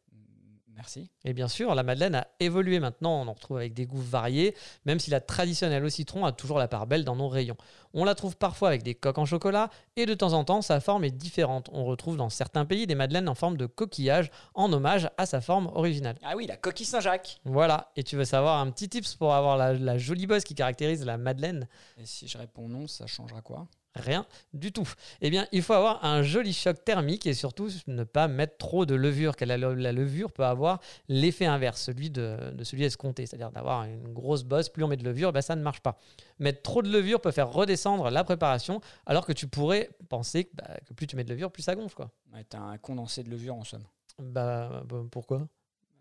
[0.77, 1.09] Merci.
[1.25, 4.55] Et bien sûr, la madeleine a évolué maintenant, on en retrouve avec des goûts variés,
[4.85, 7.57] même si la traditionnelle au citron a toujours la part belle dans nos rayons.
[7.95, 10.81] On la trouve parfois avec des coques en chocolat, et de temps en temps, sa
[10.81, 11.71] forme est différente.
[11.73, 15.41] On retrouve dans certains pays des madeleines en forme de coquillage, en hommage à sa
[15.41, 16.19] forme originale.
[16.23, 19.57] Ah oui, la coquille Saint-Jacques Voilà, et tu veux savoir un petit tips pour avoir
[19.57, 21.69] la, la jolie bosse qui caractérise la madeleine?
[21.97, 23.67] Et si je réponds non, ça changera quoi?
[23.97, 24.89] Rien du tout.
[25.21, 28.85] Eh bien, il faut avoir un joli choc thermique et surtout ne pas mettre trop
[28.87, 33.27] de levure, car la, la levure peut avoir l'effet inverse, celui de, de celui escompté,
[33.27, 35.99] c'est-à-dire d'avoir une grosse bosse, plus on met de levure, ben ça ne marche pas.
[36.39, 40.51] Mettre trop de levure peut faire redescendre la préparation, alors que tu pourrais penser que,
[40.55, 41.95] bah, que plus tu mets de levure, plus ça gonfle.
[41.95, 42.11] Quoi.
[42.35, 43.85] Ouais, T'as un condensé de levure en somme.
[44.19, 45.49] Bah, bah, pourquoi?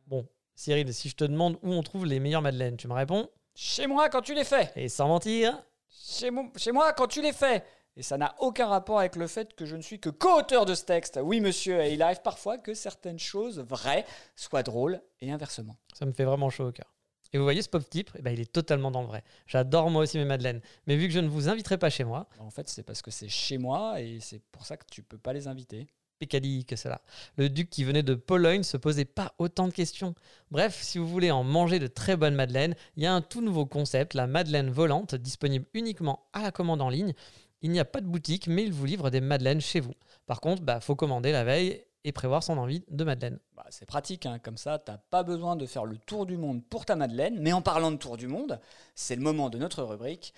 [0.08, 3.30] Bon, Cyril, si je te demande où on trouve les meilleures madeleines, tu me réponds
[3.56, 6.30] Chez moi quand tu les fais Et sans mentir, chez
[6.72, 7.64] moi quand tu les fais
[7.98, 10.76] Et ça n'a aucun rapport avec le fait que je ne suis que co-auteur de
[10.76, 11.20] ce texte.
[11.22, 14.06] Oui, monsieur, et il arrive parfois que certaines choses vraies
[14.36, 15.78] soient drôles et inversement.
[15.94, 16.94] Ça me fait vraiment chaud au cœur.
[17.32, 19.24] Et vous voyez, ce pauvre type, eh ben, il est totalement dans le vrai.
[19.48, 20.62] J'adore moi aussi mes madeleines.
[20.88, 23.12] Mais vu que je ne vous inviterai pas chez moi, En fait, c'est parce que
[23.12, 25.88] c'est chez moi et c'est pour ça que tu peux pas les inviter.
[26.18, 27.02] Pécali que cela.
[27.36, 30.16] Le duc qui venait de Pologne se posait pas autant de questions.
[30.50, 33.42] Bref, si vous voulez en manger de très bonnes madeleines, il y a un tout
[33.42, 37.14] nouveau concept, la madeleine volante, disponible uniquement à la commande en ligne.
[37.62, 39.94] Il n'y a pas de boutique, mais il vous livre des madeleines chez vous.
[40.26, 43.40] Par contre, bah, faut commander la veille et prévoir son envie de madeleine.
[43.56, 46.64] Bah, c'est pratique, hein, comme ça, t'as pas besoin de faire le tour du monde
[46.64, 47.40] pour ta Madeleine.
[47.40, 48.60] Mais en parlant de tour du monde,
[48.94, 50.34] c'est le moment de notre rubrique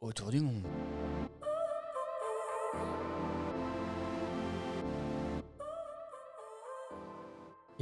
[0.00, 0.62] Autour du monde.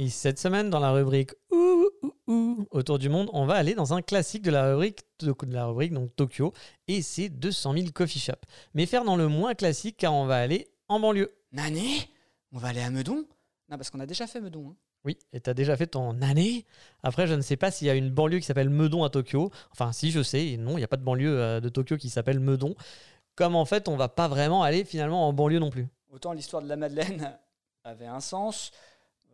[0.01, 3.75] Et cette semaine, dans la rubrique Ouh, ouh, ouh, autour du monde, on va aller
[3.75, 6.53] dans un classique de la rubrique, de la rubrique donc Tokyo,
[6.87, 8.45] et c'est 200 000 coffee shops.
[8.73, 11.35] Mais faire dans le moins classique car on va aller en banlieue.
[11.51, 12.09] Nané?
[12.53, 13.25] On va aller à Meudon?
[13.69, 14.69] Non, parce qu'on a déjà fait Meudon.
[14.69, 14.75] hein.
[15.05, 16.65] Oui, et t'as déjà fait ton année.
[17.03, 19.51] Après, je ne sais pas s'il y a une banlieue qui s'appelle Meudon à Tokyo.
[19.71, 20.57] Enfin, si, je sais.
[20.57, 22.75] Non, il n'y a pas de banlieue euh, de Tokyo qui s'appelle Meudon.
[23.35, 25.87] Comme en fait, on va pas vraiment aller finalement en banlieue non plus.
[26.11, 27.37] Autant l'histoire de la Madeleine
[27.85, 28.71] avait un sens,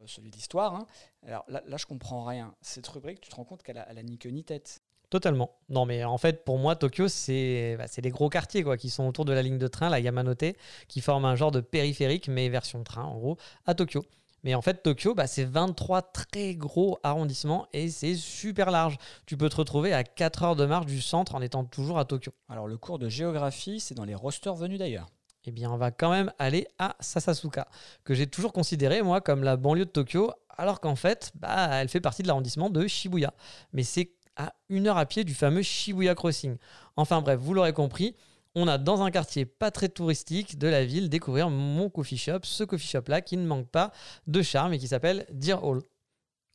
[0.05, 0.75] celui de l'histoire.
[0.75, 0.87] hein.
[1.25, 2.53] Alors là, là, je comprends rien.
[2.61, 4.81] Cette rubrique, tu te rends compte qu'elle a, elle a ni queue ni tête.
[5.09, 5.51] Totalement.
[5.69, 8.89] Non, mais en fait, pour moi, Tokyo, c'est bah, c'est les gros quartiers quoi, qui
[8.89, 10.55] sont autour de la ligne de train, la Yamanote,
[10.87, 14.03] qui forment un genre de périphérique, mais version train, en gros, à Tokyo.
[14.43, 18.97] Mais en fait, Tokyo, bah, c'est 23 très gros arrondissements et c'est super large.
[19.25, 22.05] Tu peux te retrouver à 4 heures de marche du centre en étant toujours à
[22.05, 22.31] Tokyo.
[22.47, 25.07] Alors le cours de géographie, c'est dans les rosters venus d'ailleurs.
[25.47, 27.67] Eh bien, on va quand même aller à Sasasuka,
[28.03, 31.89] que j'ai toujours considéré, moi, comme la banlieue de Tokyo, alors qu'en fait, bah, elle
[31.89, 33.33] fait partie de l'arrondissement de Shibuya.
[33.73, 36.57] Mais c'est à une heure à pied du fameux Shibuya Crossing.
[36.95, 38.15] Enfin bref, vous l'aurez compris,
[38.55, 42.39] on a dans un quartier pas très touristique de la ville découvrir mon coffee shop,
[42.43, 43.91] ce coffee shop-là qui ne manque pas
[44.27, 45.81] de charme et qui s'appelle Deer Hall.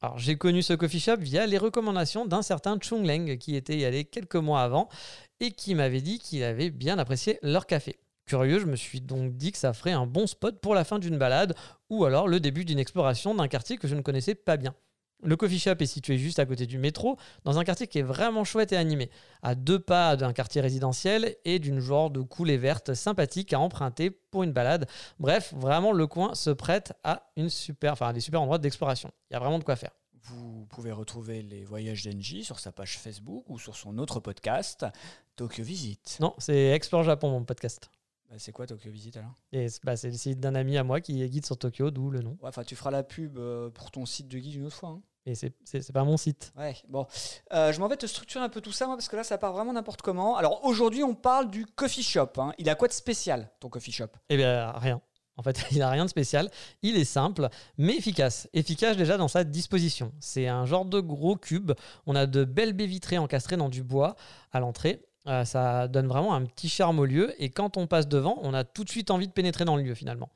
[0.03, 3.77] Alors, j'ai connu ce coffee shop via les recommandations d'un certain Chung Leng qui était
[3.77, 4.89] y allé quelques mois avant
[5.41, 7.99] et qui m'avait dit qu'il avait bien apprécié leur café.
[8.31, 11.01] Curieux, je me suis donc dit que ça ferait un bon spot pour la fin
[11.01, 11.57] d'une balade
[11.89, 14.73] ou alors le début d'une exploration d'un quartier que je ne connaissais pas bien.
[15.25, 18.05] Le coffee shop est situé juste à côté du métro, dans un quartier qui est
[18.05, 19.11] vraiment chouette et animé,
[19.43, 24.11] à deux pas d'un quartier résidentiel et d'une genre de coulée verte sympathique à emprunter
[24.11, 24.89] pour une balade.
[25.19, 29.11] Bref, vraiment le coin se prête à une super, enfin à des super endroits d'exploration.
[29.29, 29.91] Il y a vraiment de quoi faire.
[30.23, 34.87] Vous pouvez retrouver les voyages d'Enji sur sa page Facebook ou sur son autre podcast,
[35.35, 36.19] Tokyo Visite.
[36.21, 37.91] Non, c'est Explore Japon mon podcast.
[38.31, 39.35] Bah, c'est quoi Tokyo Visite alors?
[39.53, 42.11] Et bah, c'est le site d'un ami à moi qui est guide sur Tokyo, d'où
[42.11, 42.39] le nom.
[42.43, 44.91] Ouais, tu feras la pub euh, pour ton site de guide une autre fois.
[44.91, 45.03] hein.
[45.27, 46.53] Et c'est- c'est c'est pas mon site.
[46.57, 47.07] Ouais, bon.
[47.53, 49.37] Euh, je m'en vais te structurer un peu tout ça, moi, parce que là, ça
[49.37, 50.37] part vraiment n'importe comment.
[50.37, 52.31] Alors, aujourd'hui, on parle du coffee shop.
[52.39, 52.53] hein.
[52.59, 54.07] Il a quoi de spécial, ton coffee shop?
[54.31, 55.03] Eh bien, rien.
[55.37, 56.51] En fait, il n'a rien de spécial.
[56.83, 58.49] Il est simple, mais efficace.
[58.53, 60.13] Efficace déjà dans sa disposition.
[60.21, 61.73] C'est un genre de gros cube.
[62.07, 64.15] On a de belles baies vitrées encastrées dans du bois
[64.53, 65.03] à l'entrée.
[65.31, 67.33] Euh, ça donne vraiment un petit charme au lieu.
[67.39, 69.83] Et quand on passe devant, on a tout de suite envie de pénétrer dans le
[69.83, 70.29] lieu finalement.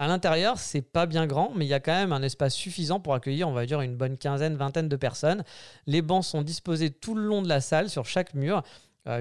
[0.00, 3.00] À l'intérieur, c'est pas bien grand, mais il y a quand même un espace suffisant
[3.00, 5.42] pour accueillir, on va dire, une bonne quinzaine, vingtaine de personnes.
[5.86, 8.62] Les bancs sont disposés tout le long de la salle, sur chaque mur,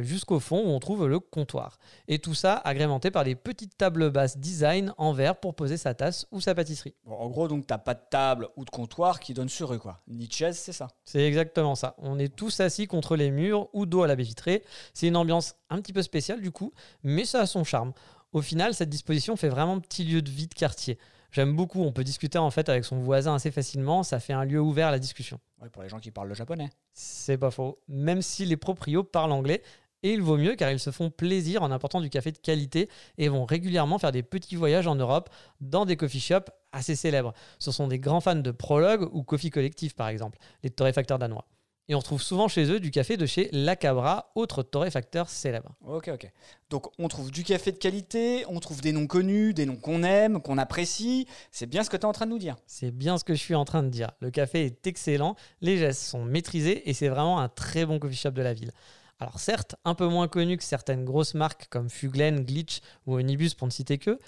[0.02, 1.80] jusqu'au fond où on trouve le comptoir.
[2.08, 5.94] Et tout ça agrémenté par des petites tables basses design en verre pour poser sa
[5.94, 6.96] tasse ou sa pâtisserie.
[7.06, 9.78] Bon, En gros, donc, t'as pas de table ou de comptoir qui donne sur eux,
[9.78, 10.02] quoi.
[10.08, 10.90] Ni de chaise, c'est ça.
[11.06, 11.96] C'est exactement ça.
[12.00, 14.64] On est tous assis contre les murs ou dos à la baie vitrée.
[14.94, 17.94] C'est une ambiance un petit peu spéciale du coup, mais ça a son charme.
[18.34, 20.98] Au final, cette disposition fait vraiment petit lieu de vie de quartier.
[21.32, 24.46] J'aime beaucoup, on peut discuter en fait avec son voisin assez facilement, ça fait un
[24.46, 25.40] lieu ouvert à la discussion.
[25.62, 26.70] Ouais, pour les gens qui parlent le japonais.
[26.94, 27.80] C'est pas faux.
[27.88, 29.62] Même si les proprios parlent anglais,
[30.04, 32.90] et il vaut mieux car ils se font plaisir en apportant du café de qualité
[33.18, 37.34] et vont régulièrement faire des petits voyages en Europe dans des coffee shops assez célèbres.
[37.60, 41.46] Ce sont des grands fans de Prologue ou Coffee Collective par exemple, les torréfacteurs danois.
[41.90, 45.74] Et on retrouve souvent chez eux du café de chez La Cabra, autre torréfacteur célèbre.
[45.86, 46.30] Ok, ok.
[46.70, 50.04] Donc, on trouve du café de qualité, on trouve des noms connus, des noms qu'on
[50.04, 51.28] aime, qu'on apprécie.
[51.50, 52.58] C'est bien ce que tu es en train de nous dire.
[52.66, 54.12] C'est bien ce que je suis en train de dire.
[54.20, 58.18] Le café est excellent, les gestes sont maîtrisés et c'est vraiment un très bon coffee
[58.18, 58.72] shop de la ville.
[59.20, 63.54] Alors certes, un peu moins connu que certaines grosses marques comme Fuglen, Glitch ou Onibus
[63.54, 64.20] pour ne citer que,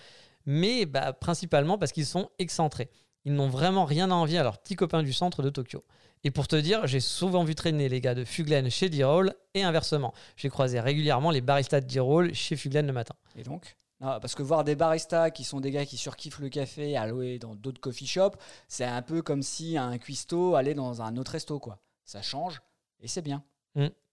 [0.46, 2.90] mais bah, principalement parce qu'ils sont excentrés.
[3.26, 5.84] Ils n'ont vraiment rien à envier à leurs petits copains du centre de Tokyo.
[6.26, 9.64] Et pour te dire, j'ai souvent vu traîner les gars de Fuglen chez D-Roll et
[9.64, 10.14] inversement.
[10.36, 13.16] J'ai croisé régulièrement les baristas de D-Roll chez Fuglen le matin.
[13.38, 13.78] Et donc?
[14.02, 17.08] Non, parce que voir des baristas qui sont des gars qui surkiffent le café à
[17.08, 21.18] louer dans d'autres coffee shops, c'est un peu comme si un cuistot allait dans un
[21.18, 21.80] autre resto, quoi.
[22.06, 22.62] Ça change
[23.00, 23.44] et c'est bien.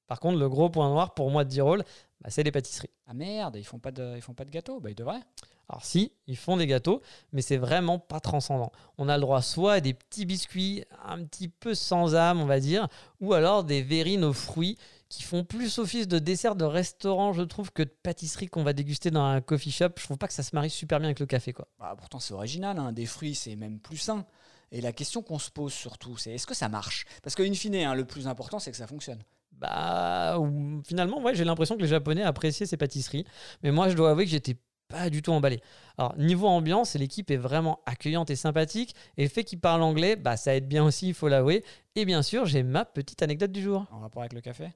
[0.07, 1.83] Par contre, le gros point noir pour moi de D-Roll,
[2.21, 2.90] bah, c'est les pâtisseries.
[3.07, 5.23] Ah merde, ils font pas de, ils font pas de gâteau, bah ils devraient.
[5.69, 8.71] Alors si, ils font des gâteaux, mais c'est vraiment pas transcendant.
[8.99, 12.47] On a le droit soit à des petits biscuits un petit peu sans âme, on
[12.47, 12.87] va dire,
[13.21, 17.42] ou alors des verrines aux fruits qui font plus office de dessert de restaurant, je
[17.42, 19.90] trouve, que de pâtisserie qu'on va déguster dans un coffee shop.
[19.99, 21.66] Je trouve pas que ça se marie super bien avec le café, quoi.
[21.79, 22.92] Bah, pourtant c'est original, hein.
[22.92, 24.25] des fruits c'est même plus sain.
[24.73, 27.07] Et la question qu'on se pose surtout, c'est est-ce que ça marche?
[27.23, 29.23] Parce qu'in fine, hein, le plus important c'est que ça fonctionne.
[29.59, 30.38] Bah,
[30.87, 33.25] finalement, ouais, j'ai l'impression que les Japonais appréciaient ces pâtisseries,
[33.62, 34.57] mais moi, je dois avouer que j'étais
[34.88, 35.61] pas du tout emballé.
[35.99, 40.16] Alors, niveau ambiance, l'équipe est vraiment accueillante et sympathique, et le fait qu'ils parlent anglais,
[40.16, 41.64] bah, ça aide bien aussi, il faut l'avouer.
[41.95, 43.87] Et bien sûr, j'ai ma petite anecdote du jour.
[43.90, 44.71] En rapport avec le café?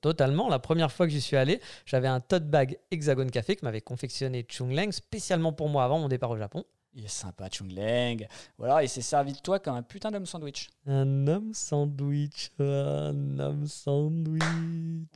[0.00, 3.64] Totalement, la première fois que j'y suis allé, j'avais un tote bag Hexagon Café que
[3.64, 6.64] m'avait confectionné Chung Leng spécialement pour moi avant mon départ au Japon.
[6.94, 8.26] Il est sympa, Chung Leng.
[8.58, 10.68] Voilà, il s'est servi de toi comme un putain d'homme sandwich.
[10.86, 14.42] Un homme sandwich, un homme sandwich.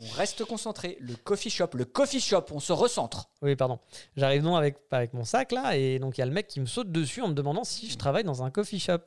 [0.00, 0.96] On reste concentré.
[1.00, 3.28] Le coffee shop, le coffee shop, on se recentre.
[3.42, 3.78] Oui, pardon.
[4.16, 6.60] J'arrive donc avec, avec mon sac là, et donc il y a le mec qui
[6.60, 9.00] me saute dessus en me demandant si je travaille dans un coffee shop.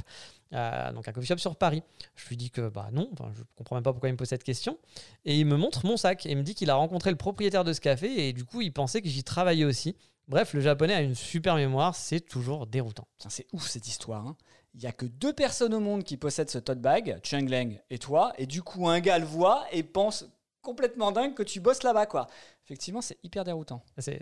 [0.53, 1.81] Euh, donc un coffee shop sur Paris.
[2.15, 4.43] Je lui dis que bah non, je comprends même pas pourquoi il me pose cette
[4.43, 4.77] question.
[5.25, 7.63] Et il me montre mon sac et il me dit qu'il a rencontré le propriétaire
[7.63, 9.95] de ce café et du coup il pensait que j'y travaillais aussi.
[10.29, 13.07] Bref, le japonais a une super mémoire, c'est toujours déroutant.
[13.29, 14.25] C'est ouf cette histoire.
[14.27, 14.37] hein.
[14.75, 17.81] Il y a que deux personnes au monde qui possèdent ce tote bag, Cheng Leng
[17.89, 20.25] et toi, et du coup un gars le voit et pense
[20.61, 22.27] complètement dingue que tu bosses là-bas, quoi.
[22.65, 23.83] Effectivement, c'est hyper déroutant.
[23.97, 24.21] C'est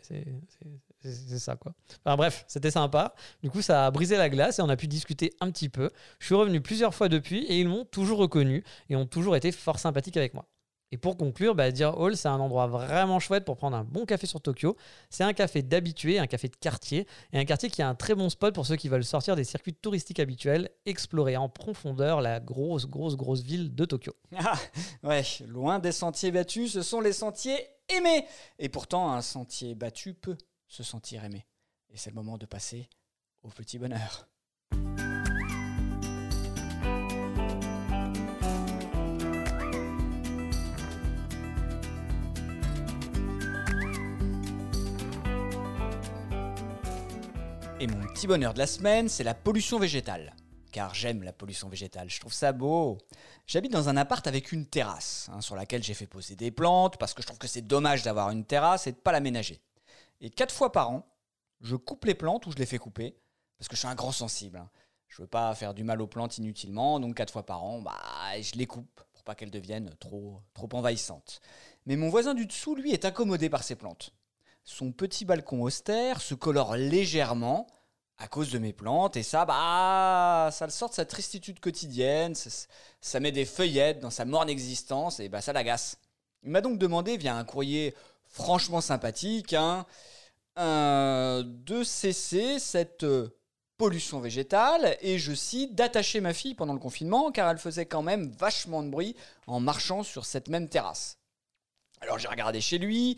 [1.39, 1.73] ça quoi.
[2.05, 3.13] Enfin bref, c'était sympa.
[3.43, 5.89] Du coup, ça a brisé la glace et on a pu discuter un petit peu.
[6.19, 9.51] Je suis revenu plusieurs fois depuis et ils m'ont toujours reconnu et ont toujours été
[9.51, 10.47] fort sympathiques avec moi.
[10.91, 14.25] Et pour conclure, bah, Hall, c'est un endroit vraiment chouette pour prendre un bon café
[14.25, 14.77] sur Tokyo.
[15.09, 18.15] C'est un café d'habitués, un café de quartier, et un quartier qui a un très
[18.15, 22.39] bon spot pour ceux qui veulent sortir des circuits touristiques habituels, explorer en profondeur la
[22.39, 24.13] grosse, grosse, grosse ville de Tokyo.
[24.39, 24.57] Ah,
[25.03, 27.57] ouais, loin des sentiers battus, ce sont les sentiers
[27.89, 28.25] aimés.
[28.59, 31.45] Et pourtant, un sentier battu peut se sentir aimé.
[31.89, 32.89] Et c'est le moment de passer
[33.43, 34.27] au petit bonheur.
[47.87, 50.35] Mon petit bonheur de la semaine, c'est la pollution végétale.
[50.73, 52.97] Car j'aime la pollution végétale, je trouve ça beau.
[53.45, 56.97] J'habite dans un appart avec une terrasse, hein, sur laquelle j'ai fait poser des plantes,
[56.97, 59.61] parce que je trouve que c'est dommage d'avoir une terrasse et de pas l'aménager.
[60.19, 61.07] Et quatre fois par an,
[61.61, 63.15] je coupe les plantes ou je les fais couper,
[63.57, 64.57] parce que je suis un grand sensible.
[64.57, 64.69] hein.
[65.07, 67.95] Je veux pas faire du mal aux plantes inutilement, donc quatre fois par an, bah,
[68.41, 71.39] je les coupe pour pas qu'elles deviennent trop, trop envahissantes.
[71.85, 74.11] Mais mon voisin du dessous, lui, est incommodé par ces plantes.
[74.65, 77.67] Son petit balcon austère se colore légèrement
[78.19, 82.33] à cause de mes plantes, et ça, bah, ça le sort de sa tristitude quotidienne,
[82.35, 85.97] ça, met des feuillettes dans sa morne existence, et bah, ça l'agace.
[86.43, 87.93] Il m'a donc demandé, via un courrier
[88.25, 89.85] franchement sympathique, hein,
[90.57, 93.29] euh, de cesser cette euh,
[93.77, 98.01] pollution végétale, et je cite, d'attacher ma fille pendant le confinement, car elle faisait quand
[98.01, 101.19] même vachement de bruit en marchant sur cette même terrasse.
[102.01, 103.17] Alors j'ai regardé chez lui,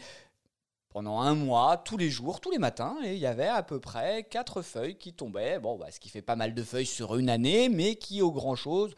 [0.89, 4.23] pendant un mois, tous les jours, tous les matins, il y avait à peu près
[4.29, 5.59] quatre feuilles qui tombaient.
[5.59, 8.31] Bon, bah, ce qui fait pas mal de feuilles sur une année, mais qui, au
[8.31, 8.95] grand chose,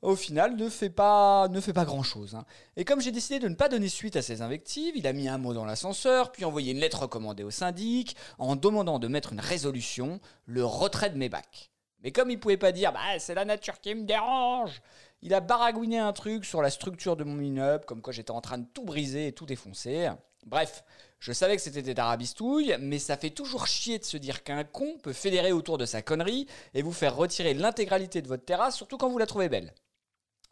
[0.00, 2.38] au final, ne fait pas, ne fait pas grand chose.
[2.76, 5.28] Et comme j'ai décidé de ne pas donner suite à ces invectives, il a mis
[5.28, 9.32] un mot dans l'ascenseur, puis envoyé une lettre recommandée au syndic, en demandant de mettre
[9.32, 11.70] une résolution, le retrait de mes bacs.
[12.02, 14.80] Mais comme il pouvait pas dire, bah, c'est la nature qui me dérange,
[15.22, 18.40] il a baragouiné un truc sur la structure de mon immeuble, comme quoi j'étais en
[18.40, 20.10] train de tout briser et tout défoncer.
[20.46, 20.84] Bref,
[21.18, 24.62] je savais que c'était des tarabistouilles, mais ça fait toujours chier de se dire qu'un
[24.62, 28.76] con peut fédérer autour de sa connerie et vous faire retirer l'intégralité de votre terrasse,
[28.76, 29.74] surtout quand vous la trouvez belle.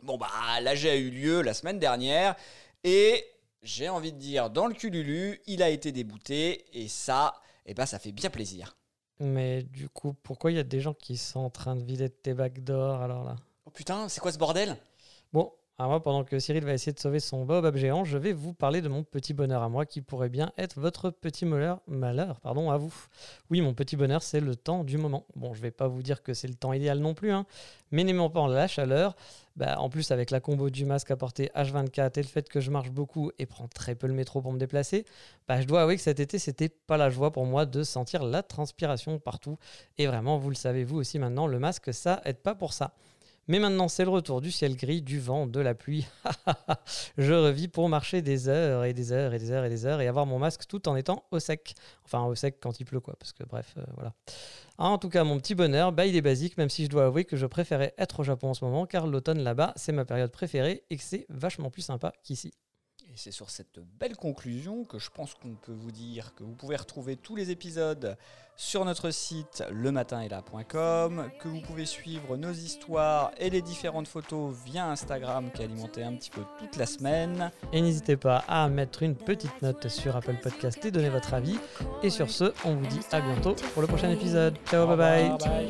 [0.02, 0.28] Bon bah,
[0.60, 2.34] l'AG a eu lieu la semaine dernière,
[2.82, 3.24] et
[3.62, 7.86] j'ai envie de dire, dans le cululu, il a été débouté, et ça, eh ben,
[7.86, 8.76] ça fait bien plaisir.
[9.20, 12.10] Mais du coup, pourquoi il y a des gens qui sont en train de vider
[12.10, 13.36] tes bacs d'or alors là?
[13.64, 14.76] Oh putain, c'est quoi ce bordel?
[15.32, 18.32] Bon, alors moi, pendant que Cyril va essayer de sauver son baobab géant, je vais
[18.32, 21.80] vous parler de mon petit bonheur à moi qui pourrait bien être votre petit malheur,
[21.88, 22.94] malheur pardon, à vous.
[23.50, 25.26] Oui, mon petit bonheur, c'est le temps du moment.
[25.34, 27.44] Bon, je vais pas vous dire que c'est le temps idéal non plus, hein,
[27.90, 29.16] mais n'aimant pas la chaleur,
[29.56, 32.60] bah, en plus avec la combo du masque à porter H24 et le fait que
[32.60, 35.04] je marche beaucoup et prends très peu le métro pour me déplacer,
[35.48, 38.22] bah, je dois avouer que cet été, c'était pas la joie pour moi de sentir
[38.22, 39.58] la transpiration partout.
[39.98, 42.94] Et vraiment, vous le savez vous aussi maintenant, le masque, ça aide pas pour ça.
[43.48, 46.06] Mais maintenant, c'est le retour du ciel gris, du vent, de la pluie.
[47.18, 50.00] je revis pour marcher des heures et des heures et des heures et des heures
[50.00, 51.74] et avoir mon masque tout en étant au sec.
[52.04, 53.16] Enfin, au sec quand il pleut, quoi.
[53.18, 54.14] Parce que, bref, euh, voilà.
[54.78, 57.06] Ah, en tout cas, mon petit bonheur, bah, il est basique, même si je dois
[57.06, 60.04] avouer que je préférais être au Japon en ce moment, car l'automne là-bas, c'est ma
[60.04, 62.52] période préférée et que c'est vachement plus sympa qu'ici.
[63.12, 66.54] Et c'est sur cette belle conclusion que je pense qu'on peut vous dire que vous
[66.54, 68.16] pouvez retrouver tous les épisodes
[68.56, 74.88] sur notre site lematinetla.com, que vous pouvez suivre nos histoires et les différentes photos via
[74.90, 77.50] Instagram qui est alimenté un petit peu toute la semaine.
[77.72, 81.58] Et n'hésitez pas à mettre une petite note sur Apple Podcast et donner votre avis.
[82.02, 84.56] Et sur ce, on vous dit à bientôt pour le prochain épisode.
[84.66, 85.28] Ciao, bye bye.
[85.38, 85.68] Bye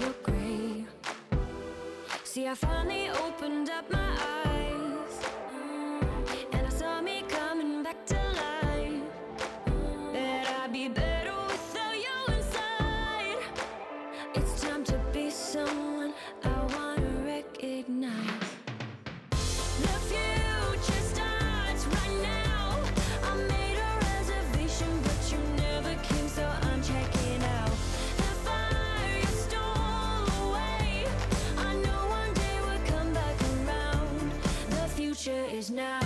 [35.65, 36.04] is now.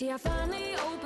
[0.00, 0.99] See, I finally opened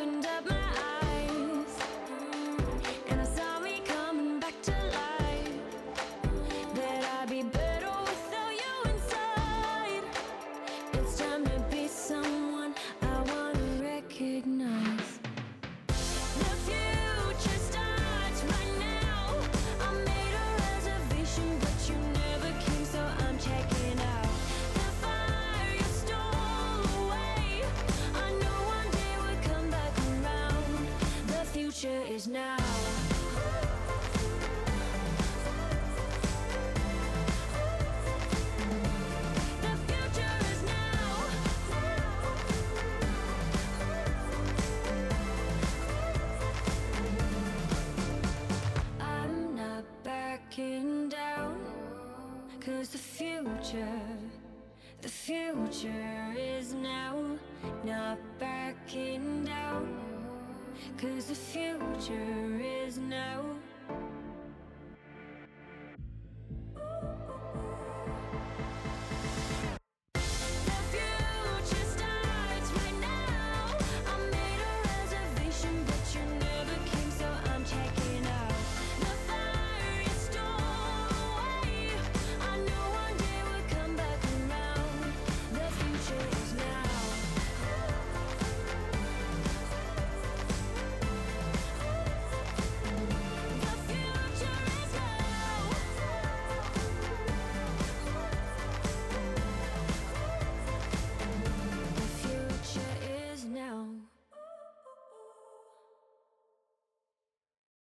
[62.06, 62.43] treasure.